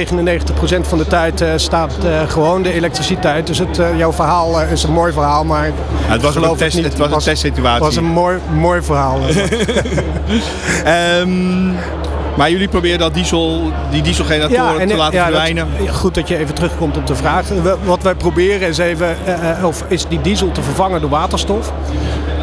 [0.81, 1.95] van de tijd uh, staat
[2.27, 3.47] gewoon de elektriciteit.
[3.47, 5.73] Dus het, jouw verhaal is een mooi verhaal, maar ja,
[6.07, 7.85] het was een test, niet, het was een testsituatie.
[7.85, 9.21] Het was een mooi, mooi verhaal.
[11.21, 11.77] um,
[12.39, 15.69] Maar jullie proberen dat diesel, die dieselgeneratoren ja, te laten ja, verdwijnen.
[15.79, 17.47] Dat, goed dat je even terugkomt op de vraag.
[17.85, 19.17] Wat wij proberen is even,
[19.59, 21.73] uh, of is die diesel te vervangen door waterstof.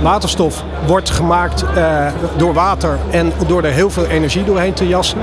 [0.02, 5.20] Waterstof wordt gemaakt uh, door water en door er heel veel energie doorheen te jassen.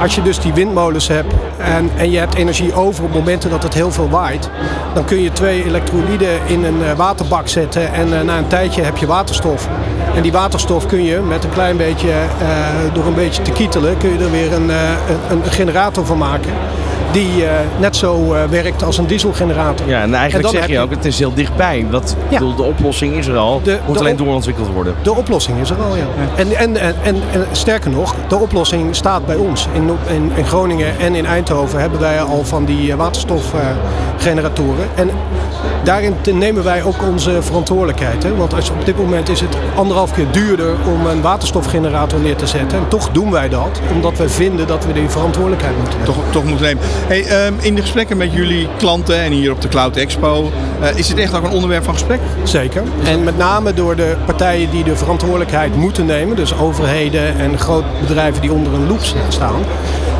[0.00, 3.62] Als je dus die windmolens hebt en, en je hebt energie over op momenten dat
[3.62, 4.50] het heel veel waait,
[4.94, 8.82] dan kun je twee elektrolyden in een uh, waterbak zetten en uh, na een tijdje
[8.82, 9.68] heb je waterstof.
[10.14, 12.12] En die waterstof kun je met een klein beetje,
[12.92, 14.70] door een beetje te kietelen, kun je er weer een,
[15.30, 16.52] een generator van maken
[17.12, 19.88] die uh, net zo uh, werkt als een dieselgenerator.
[19.88, 21.86] Ja, en eigenlijk en zeg je, je ook, het is heel dichtbij.
[21.90, 22.38] Dat, ja.
[22.38, 24.94] bedoel, de oplossing is er al, de, moet de alleen doorontwikkeld worden.
[25.02, 26.02] De oplossing is er al, ja.
[26.02, 26.36] ja.
[26.36, 29.68] En, en, en, en, sterker nog, de oplossing staat bij ons.
[29.72, 34.88] In, in, in Groningen en in Eindhoven hebben wij al van die waterstofgeneratoren.
[34.94, 35.10] en
[35.84, 38.22] daarin nemen wij ook onze verantwoordelijkheid.
[38.22, 38.36] Hè?
[38.36, 42.46] Want als, op dit moment is het anderhalf keer duurder om een waterstofgenerator neer te
[42.46, 42.78] zetten.
[42.78, 46.14] En toch doen wij dat, omdat we vinden dat we die verantwoordelijkheid moeten nemen.
[46.14, 46.82] Toch, toch moeten nemen.
[47.06, 50.98] Hey, um, in de gesprekken met jullie klanten en hier op de Cloud Expo, uh,
[50.98, 52.20] is het echt ook een onderwerp van gesprek?
[52.42, 52.82] Zeker.
[53.04, 57.86] En met name door de partijen die de verantwoordelijkheid moeten nemen, dus overheden en grote
[58.00, 59.62] bedrijven die onder een loep staan,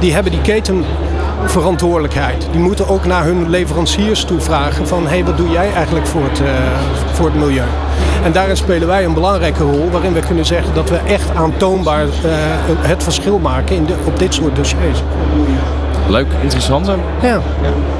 [0.01, 0.85] die hebben die keten
[1.45, 2.49] verantwoordelijkheid.
[2.51, 6.07] Die moeten ook naar hun leveranciers toe vragen van hé, hey, wat doe jij eigenlijk
[6.07, 6.47] voor het, uh,
[7.13, 7.67] voor het milieu?
[8.25, 12.05] En daarin spelen wij een belangrijke rol waarin we kunnen zeggen dat we echt aantoonbaar
[12.05, 12.11] uh,
[12.79, 15.03] het verschil maken in de, op dit soort dossiers.
[16.09, 16.87] Leuk, interessant.
[16.87, 16.95] Ja.
[17.23, 17.41] ja.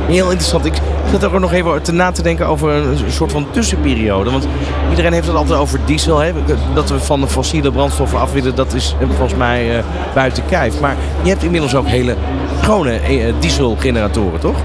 [0.07, 0.65] Heel interessant.
[0.65, 0.75] Ik
[1.11, 4.31] zit ook nog even te na te denken over een soort van tussenperiode.
[4.31, 4.49] Want
[4.91, 6.19] iedereen heeft het altijd over diesel.
[6.19, 6.33] Hè?
[6.75, 10.81] Dat we van de fossiele brandstoffen af willen, dat is volgens mij uh, buiten kijf.
[10.81, 12.17] Maar je hebt inmiddels ook hele
[12.63, 14.57] schone uh, dieselgeneratoren, toch?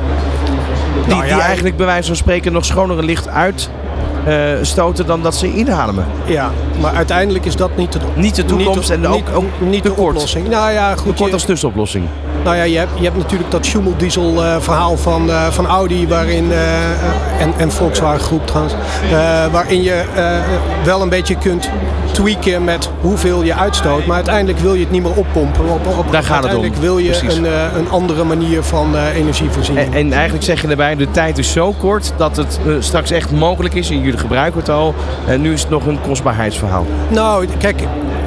[1.06, 4.12] Die, nou ja, die eigenlijk bij wijze van spreken nog schonere licht uit eh,
[4.62, 6.05] stoten dan dat ze inademen.
[6.25, 9.83] Ja, maar uiteindelijk is dat niet de, Niet de toekomst en ook, niet, ook niet
[9.83, 10.15] de kort.
[10.15, 10.49] oplossing.
[10.49, 11.15] Nou ja, goed.
[11.15, 12.05] Kort als tussenoplossing.
[12.43, 16.07] Nou ja, je hebt, je hebt natuurlijk dat Schumel-diesel eh, verhaal van, eh, van Audi
[16.07, 16.57] waarin, eh,
[16.91, 18.73] eh, en, en Volkswagen groep trouwens,
[19.12, 20.38] eh, waarin je eh,
[20.86, 21.69] wel een beetje kunt
[22.12, 24.05] tweaken met hoeveel je uitstoot.
[24.05, 25.69] Maar uiteindelijk wil je het niet meer oppompen.
[25.69, 26.62] Op, op, Daar gaat het om.
[26.62, 29.88] uiteindelijk wil je een, eh, een andere manier van eh, energievoorziening.
[29.93, 33.12] En, en eigenlijk zeg je erbij, de tijd is zo kort dat het eh, straks
[33.12, 33.89] echt mogelijk is.
[33.89, 34.95] En jullie gebruiken het al.
[35.26, 36.86] En nu is het nog een kostbaarheidsverhaal.
[37.10, 37.84] Nou, kijk,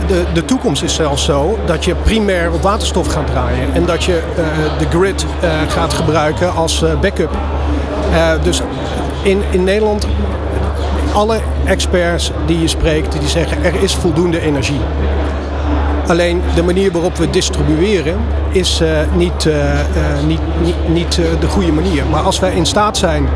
[0.07, 3.75] de, de toekomst is zelfs zo dat je primair op waterstof gaat draaien.
[3.75, 4.45] En dat je eh,
[4.79, 7.37] de grid eh, gaat gebruiken als eh, backup.
[8.43, 8.63] Dus
[9.23, 10.07] in, in Nederland,
[11.13, 14.81] alle experts die je spreekt, die zeggen er is voldoende energie.
[16.07, 18.17] Alleen de manier waarop we distribueren
[18.51, 18.83] is
[19.15, 19.49] niet,
[20.27, 22.03] niet, niet, niet de goede manier.
[22.11, 23.29] Maar als wij in staat zijn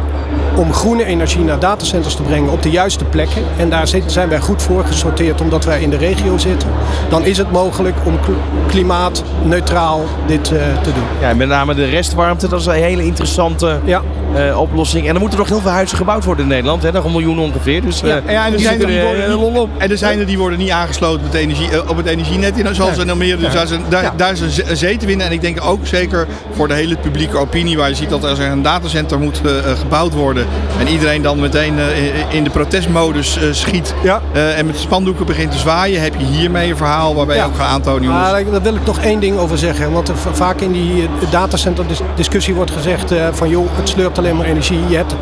[0.56, 4.40] om groene energie naar datacenters te brengen op de juiste plekken, en daar zijn wij
[4.40, 6.68] goed voor gesorteerd omdat wij in de regio zitten,
[7.08, 8.30] dan is het mogelijk om kl-
[8.66, 11.02] klimaatneutraal dit eh, te doen.
[11.20, 14.02] Ja, met name de restwarmte, dat is een hele interessante Ja.
[14.34, 15.08] eh, oplossing.
[15.08, 16.82] En er moeten nog heel veel huizen gebouwd worden in Nederland.
[16.82, 16.92] Hè?
[16.92, 17.82] Nog een miljoen ongeveer.
[17.82, 19.68] Dus, eh, Ja, ja, en er zijn er die worden eh, niet-.
[19.78, 22.74] En er zijn er die worden niet aangesloten met energie, eh, op het energienet in,
[22.74, 23.36] zoals in Almere.
[23.36, 25.26] Dus daar is, een, daar, daar is een zee te winnen.
[25.26, 28.40] En ik denk ook zeker voor de hele publieke opinie, waar je ziet dat er
[28.40, 30.39] een datacenter moet eh, eh, gebouwd worden.
[30.78, 33.94] En iedereen dan meteen eh, in- de protestmodus eh, schiet.
[34.02, 34.20] Ja.
[34.32, 36.00] eh, en met spandoeken begint te zwaaien.
[36.02, 37.46] Heb je hiermee een verhaal waarbij je Ja.
[37.48, 38.30] ook gaat aantonen, jongens.
[38.30, 39.92] Maar daar wil ik toch één ding over zeggen.
[39.92, 44.18] Want er va- vaak in die datacenter dis- discussie wordt gezegd van joh, het sleurt
[44.18, 44.78] alleen maar energie.
[44.88, 45.14] Je hebt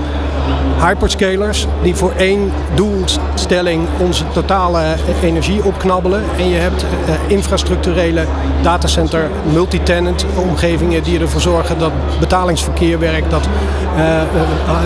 [0.81, 4.83] hyperscalers die voor één doelstelling onze totale
[5.23, 6.23] energie opknabbelen.
[6.39, 8.25] En je hebt eh, infrastructurele
[8.63, 13.49] datacenter, multitenant omgevingen die ervoor zorgen dat betalingsverkeer werkt, dat
[13.97, 14.27] eh, eh,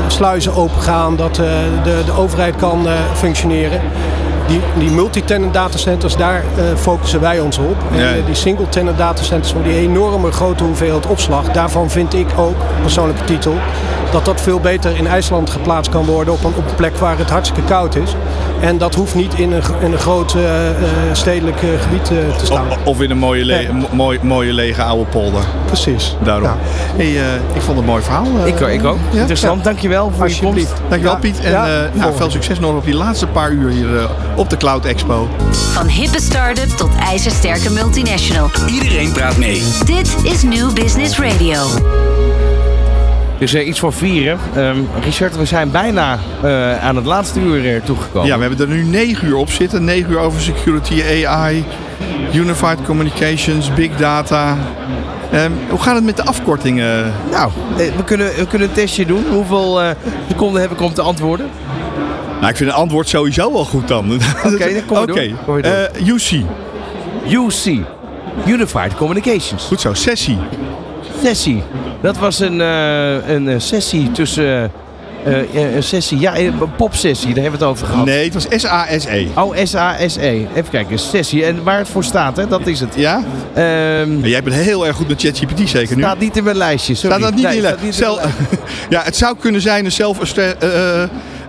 [0.06, 3.80] sluizen opengaan, dat de, de overheid kan functioneren.
[4.46, 6.44] Die, die multi-tenant datacenters, daar
[6.76, 7.76] focussen wij ons op.
[7.96, 13.54] En die single-tenant datacenters die enorme grote hoeveelheid opslag, daarvan vind ik ook, persoonlijke titel,
[14.12, 17.18] dat dat veel beter in IJsland geplaatst kan worden op een, op een plek waar
[17.18, 18.14] het hartstikke koud is.
[18.60, 20.74] En dat hoeft niet in een, in een groot eh, eh,
[21.12, 22.66] stedelijk eh, gebied eh, te staan.
[22.70, 25.42] Of, of in een mooie, le- mooi, mooie lege oude polder.
[25.66, 26.16] Precies.
[26.22, 26.44] Daarom.
[26.44, 26.56] Ja.
[26.96, 28.26] Hey, eh, ik vond het een mooi verhaal.
[28.44, 28.98] Ik, ik ook.
[29.10, 29.18] Ja?
[29.20, 29.64] Interessant.
[29.64, 30.72] Dankjewel voor je komst.
[30.88, 31.18] Dankjewel Ja.
[31.18, 31.40] Piet.
[31.40, 34.04] En Ja, eh, nou, veel succes nog op die laatste paar uur hier eh,
[34.36, 35.28] op de Cloud Expo.
[35.72, 38.50] Van hippe start-up tot ijzersterke multinational.
[38.66, 39.62] Iedereen praat mee.
[39.84, 41.60] Dit is New Business Radio.
[43.42, 44.38] Dus eh, iets voor vieren.
[44.54, 48.28] Ehm, Richard, we zijn bijna eh, aan het laatste uur eh, toegekomen.
[48.28, 49.84] Ja, we hebben er nu negen uur op zitten.
[49.84, 51.64] Negen uur over security, AI,
[52.34, 54.56] unified communications, big data.
[55.32, 57.12] Ehm, hoe gaat het met de afkortingen?
[57.30, 59.24] Nou, we kunnen, we kunnen een testje doen.
[59.30, 59.80] Hoeveel
[60.28, 61.50] seconden heb ik om te antwoorden?
[62.40, 64.12] Nou, ik vind het antwoord sowieso wel goed dan.
[64.46, 65.16] Oké, dan kom je door.
[65.16, 66.14] Oké, Kom je door.
[66.14, 66.42] UC.
[67.28, 67.84] UC.
[68.46, 69.64] Unified Communications.
[69.64, 70.38] Goed zo, sessie.
[71.22, 71.62] Sessie.
[72.02, 74.70] Dat was een, eh, een eh, sessie tussen...
[75.24, 78.04] eh, een sessie, ja, een popsessie, daar hebben we het over gehad.
[78.04, 79.26] Nee, het was SASE.
[79.36, 80.46] Oh, S-A-S-E.
[80.54, 81.44] Even kijken, sessie.
[81.44, 82.46] En waar het voor staat, hè?
[82.46, 82.94] dat is het.
[82.96, 83.22] Ja?
[83.54, 86.02] Ehm Jij bent heel erg goed met ChatGPT zeker nu?
[86.02, 87.16] staat niet in mijn lijstje, sorry.
[87.16, 88.20] Staat dat niet Nee, in je mijn lijstje.
[88.96, 89.92] ja, het zou kunnen zijn een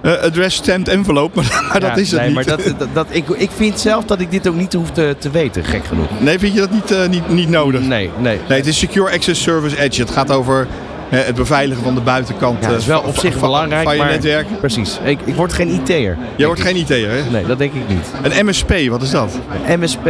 [0.04, 2.36] self-address stamped envelope, maar, maar dat is het nee, niet.
[2.36, 5.16] maar dat, dat, dat, ik, ik vind zelf dat ik dit ook niet hoef te,
[5.20, 6.08] te weten, gek genoeg.
[6.20, 7.82] Nee, vind je dat niet, eh, niet, niet nodig?
[7.82, 8.40] Nee, nee.
[8.48, 10.02] Nee, het is Secure Access Service Edge.
[10.02, 10.68] Het gaat over
[11.10, 13.96] eh, het beveiligen van de buitenkant Ja, dat is wel eh, op zich belangrijk, van
[13.96, 14.12] je maar...
[14.12, 14.48] netwerk.
[14.60, 15.00] Precies.
[15.04, 16.18] Ik, ik word geen IT'er.
[16.36, 17.30] Jij wordt geen IT'er, hè?
[17.32, 18.34] Nee, dat denk ik niet.
[18.34, 19.40] Een MSP, wat is dat?
[19.80, 20.10] MSP.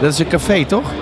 [0.00, 0.92] Dat is een café, toch?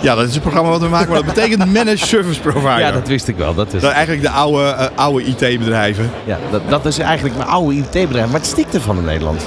[0.00, 2.78] Ja, dat is een programma wat we maken, maar dat betekent Managed Service Provider.
[2.78, 3.54] Ja, dat wist ik wel.
[3.54, 6.10] Dat is, Dat eigenlijk de oude, eh, oude IT-bedrijven.
[6.24, 8.26] ja, dat, dat is eigenlijk mijn oude IT-bedrijf.
[8.26, 9.42] Maar het stikt ervan in Nederland.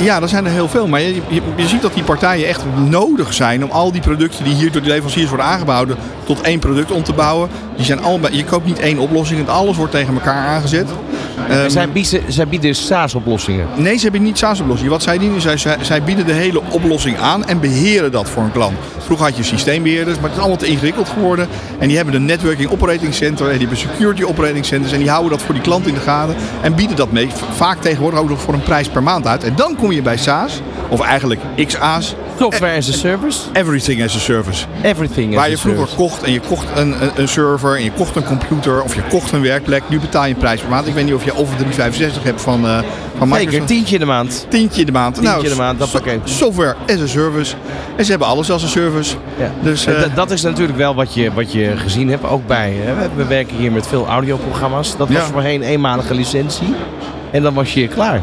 [0.00, 0.86] Ja, er zijn er heel veel.
[0.86, 4.44] Maar je, je, je ziet dat die partijen echt nodig zijn om al die producten
[4.44, 7.48] die hier door de leveranciers worden aangeboden tot één product om te bouwen.
[7.76, 10.88] Die zijn allebei, je koopt niet één oplossing, het alles wordt tegen elkaar aangezet.
[11.48, 13.66] Ehm, zij bieden, zij bieden SaaS-oplossingen.
[13.76, 14.90] Nee, ze hebben niet SaaS-oplossing.
[14.90, 18.42] Wat zij doen, zij, zij, zij bieden de hele oplossing aan en beheren dat voor
[18.42, 18.76] een klant.
[18.98, 21.48] Vroeger had je systeembeheerders, maar het is allemaal te ingewikkeld geworden.
[21.78, 24.92] En die hebben de Networking Operating Center en die hebben Security Operating Centers.
[24.92, 27.28] En die houden dat voor die klant in de gaten en bieden dat mee.
[27.54, 29.44] Vaak tegenwoordig ook nog voor een prijs per maand uit.
[29.44, 33.38] En dan kom je bij SaaS, of eigenlijk XA's, Software as a service.
[33.52, 34.64] Everything as a Service.
[34.82, 35.96] Everything as Waar je vroeger service.
[36.08, 39.00] kocht en je kocht een, een, een server en je kocht een computer of je
[39.08, 39.82] kocht een werkplek.
[39.88, 40.86] Nu betaal je een prijs per maand.
[40.86, 42.78] Ik weet niet of je over 365 hebt van, eh
[43.18, 43.66] van Zeker, Microsoft.
[43.68, 44.46] tientje in de maand.
[44.48, 45.14] Tientje in de maand.
[45.14, 46.20] Tientje in de maand, dat pakket.
[46.24, 47.54] Software as a service.
[47.96, 49.14] En ze hebben alles als een service.
[49.38, 49.50] Ja.
[49.62, 52.72] Dus, eh, dat- is natuurlijk wel wat je, wat je gezien hebt, ook bij.
[52.84, 52.94] Hè.
[52.94, 54.96] We- We werken hier met veel audioprogramma's.
[54.96, 55.24] Dat was Ja.
[55.32, 56.74] voorheen eenmalige licentie.
[57.30, 58.20] En dan was je klaar.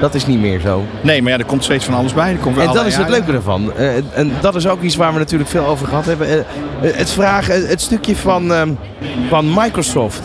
[0.00, 0.84] Dat is niet meer zo.
[1.00, 2.32] Nee, maar ja, er komt steeds van alles bij.
[2.32, 3.72] Er komt En dat is het leuke ervan.
[3.76, 6.28] Eh, en dat is ook iets waar we natuurlijk veel over gehad hebben.
[6.28, 6.44] Eh, eh,
[6.96, 8.52] het vragen, het stukje van,
[9.28, 10.22] van Microsoft.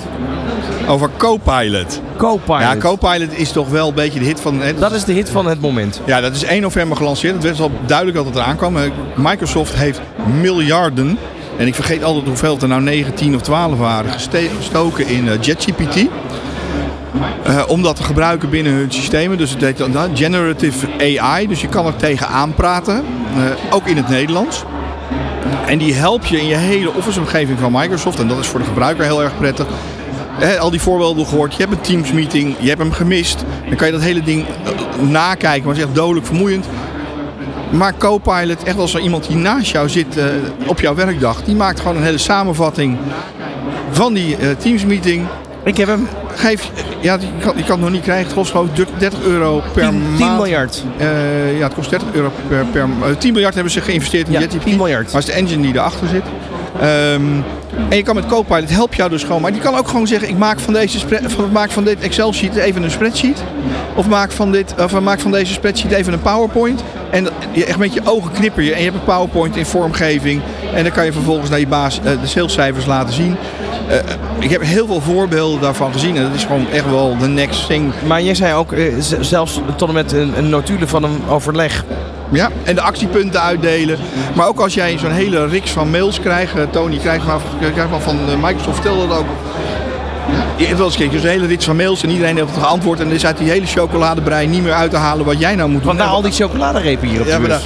[0.87, 2.01] Over Copilot.
[2.17, 2.61] Copilot.
[2.61, 4.61] Ja, Copilot is toch wel een beetje de hit van...
[4.61, 6.01] hè, dat is de hit van het moment.
[6.05, 7.33] Ja, dat is 1 november gelanceerd.
[7.33, 8.75] Het werd al duidelijk dat het eraan kwam.
[9.15, 10.01] Microsoft heeft
[10.41, 11.17] miljarden,
[11.57, 14.11] en ik vergeet altijd hoeveel het er nou 9, 10 of 12 waren,
[14.57, 16.07] gestoken in JetGPT.
[17.43, 19.37] Eh, om dat te gebruiken binnen hun systemen.
[19.37, 21.47] Dus het heet Generative AI.
[21.47, 22.95] Dus je kan er tegenaan praten.
[22.95, 24.63] eh, ook in het Nederlands.
[25.65, 28.19] En die helpt je in je hele Office-omgeving van Microsoft.
[28.19, 29.65] En dat is voor de gebruiker heel erg prettig.
[30.39, 31.55] Hè, al die voorbeelden gehoord.
[31.55, 33.43] Je hebt een Teams-meeting, je hebt hem gemist.
[33.67, 36.65] Dan kan je dat hele ding eh, nakijken, maar het is echt dodelijk vermoeiend.
[37.69, 40.25] Maar Copilot, echt als er iemand die naast jou zit eh,
[40.65, 42.97] op jouw werkdag, die maakt gewoon een hele samenvatting
[43.91, 45.25] van die eh, Teams-meeting.
[45.63, 46.07] Ik heb hem.
[46.35, 46.71] Geef,
[47.01, 48.25] ja, die kan, die kan het nog niet krijgen.
[48.25, 50.17] Het kost geloof ik 30 euro per 10, maand.
[50.17, 50.83] 10 miljard.
[50.97, 54.33] Eh, ja, het kost 30 euro per, per eh, 10 miljard hebben ze geïnvesteerd in
[54.33, 54.63] Ja, JetGPT.
[54.63, 55.11] 10 miljard.
[55.11, 56.23] Maar is de engine die erachter zit.
[56.79, 57.23] Ehm,
[57.89, 59.41] en je kan met Copilot help jou dus gewoon.
[59.41, 62.33] Maar die kan ook gewoon zeggen: ik maak van, deze van, maak van dit Excel
[62.33, 63.43] sheet even een spreadsheet.
[63.95, 66.83] Of maak van, dit, of maak van deze spreadsheet even een PowerPoint.
[67.11, 68.73] En je echt met je ogen knipper je.
[68.73, 70.41] En je hebt een PowerPoint in vormgeving.
[70.73, 73.35] En dan kan je vervolgens naar je baas eh, de salescijfers laten zien.
[73.87, 73.97] Eh,
[74.39, 76.15] ik heb heel veel voorbeelden daarvan gezien.
[76.17, 77.91] En dat is gewoon echt wel de next thing.
[78.07, 81.85] Maar jij zei ook, eh, zelfs tot en met een, een notulen van een overleg.
[82.31, 83.97] Ja, en de actiepunten uitdelen.
[84.33, 86.55] Maar ook als jij zo'n hele riks van mails krijgt.
[86.55, 87.39] eh, Tony krijgt maar,
[87.73, 89.25] krijgt maar van Microsoft vertelde dat ook.
[90.55, 92.63] Je hebt wel eens gekeken, dus een hele rits van mails en iedereen heeft het
[92.63, 92.99] geantwoord.
[92.99, 95.69] En er is uit die hele chocoladebrei niet meer uit te halen wat jij nou
[95.69, 95.87] moet doen.
[95.95, 97.57] Vandaar al die chocoladerepen hier op Ja, de maar bus.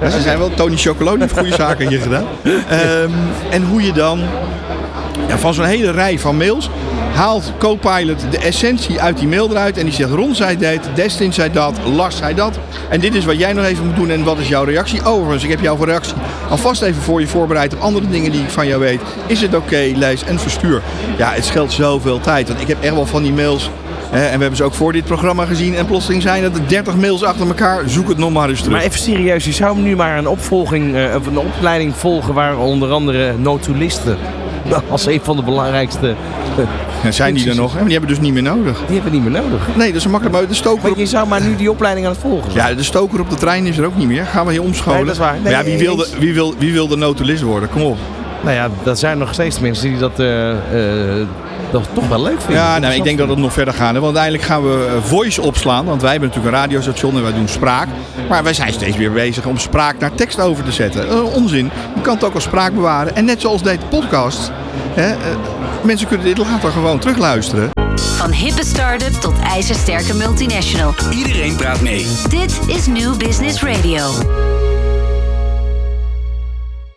[0.00, 2.24] daar- ja, ze zijn wel Tony Chocolade heeft goede zaken hier gedaan.
[2.68, 3.10] Ehm,
[3.50, 4.20] en hoe je dan
[5.36, 6.70] van zo'n hele rij van mails
[7.18, 9.76] haalt Copilot de essentie uit die mail eruit.
[9.76, 12.58] En die zegt, Ron zei dit, Destin zei dat, Lars zei dat.
[12.88, 15.04] En dit is wat jij nog even moet doen en wat is jouw reactie?
[15.04, 16.14] Overigens, ik heb jouw reactie
[16.48, 19.00] alvast even voor je voorbereid op andere dingen die ik van jou weet.
[19.26, 20.82] Is het oké, lees en verstuur.
[21.16, 22.48] Ja, het scheelt zoveel tijd.
[22.48, 23.70] Want ik heb echt wel van die mails...
[24.10, 25.74] En we hebben ze ook voor dit programma gezien.
[25.74, 27.82] En plotseling zijn het 30 mails achter elkaar.
[27.86, 28.76] Zoek het nog maar eens terug.
[28.76, 32.58] Maar even serieus, je zou nu maar een opvolging, eh, of een opleiding volgen waar
[32.58, 34.18] onder andere notulisten
[34.90, 36.08] als een van de belangrijkste.
[36.08, 36.64] eh,
[37.02, 37.72] Ja, zijn die er nog?
[37.74, 37.82] hè?
[37.82, 38.78] Die hebben dus niet meer nodig.
[38.86, 39.60] Die hebben niet meer nodig.
[39.76, 40.36] Nee, dat is makkelijk.
[40.38, 42.68] Maar de stoker, Maar op, je zou maar nu die opleiding aan het volgen zijn.
[42.70, 44.24] ja, de stoker op de trein is er ook niet meer.
[44.24, 44.96] Gaan we hier omscholen?
[44.96, 45.36] Nee, dat is waar.
[45.42, 45.82] Nee, ja, wie, eens.
[45.82, 47.68] wilde, wie, wil, wie wil de notulist worden?
[47.70, 47.98] Kom op.
[48.42, 51.26] Nou ja, dat zijn nog steeds mensen die dat, eh, eh,
[51.70, 52.62] dat toch wel leuk vinden.
[52.62, 53.94] Ja, nou, ik denk dat het nog verder gaat.
[53.94, 54.00] hè.
[54.00, 55.84] Want uiteindelijk gaan we eh, voice opslaan.
[55.84, 57.88] Want wij hebben natuurlijk een radiostation en wij doen spraak.
[58.28, 61.08] Maar wij zijn steeds weer bezig om spraak naar tekst over te zetten.
[61.08, 61.70] Eh, onzin.
[61.94, 63.16] Je kan het ook als spraak bewaren.
[63.16, 64.50] En net zoals deze podcast.
[64.94, 65.16] Hè, eh,
[65.82, 67.70] mensen kunnen dit later gewoon terugluisteren.
[68.16, 70.94] Van hippe start-up tot ijzersterke multinational.
[71.10, 72.06] Iedereen praat mee.
[72.28, 74.02] Dit is New Business Radio.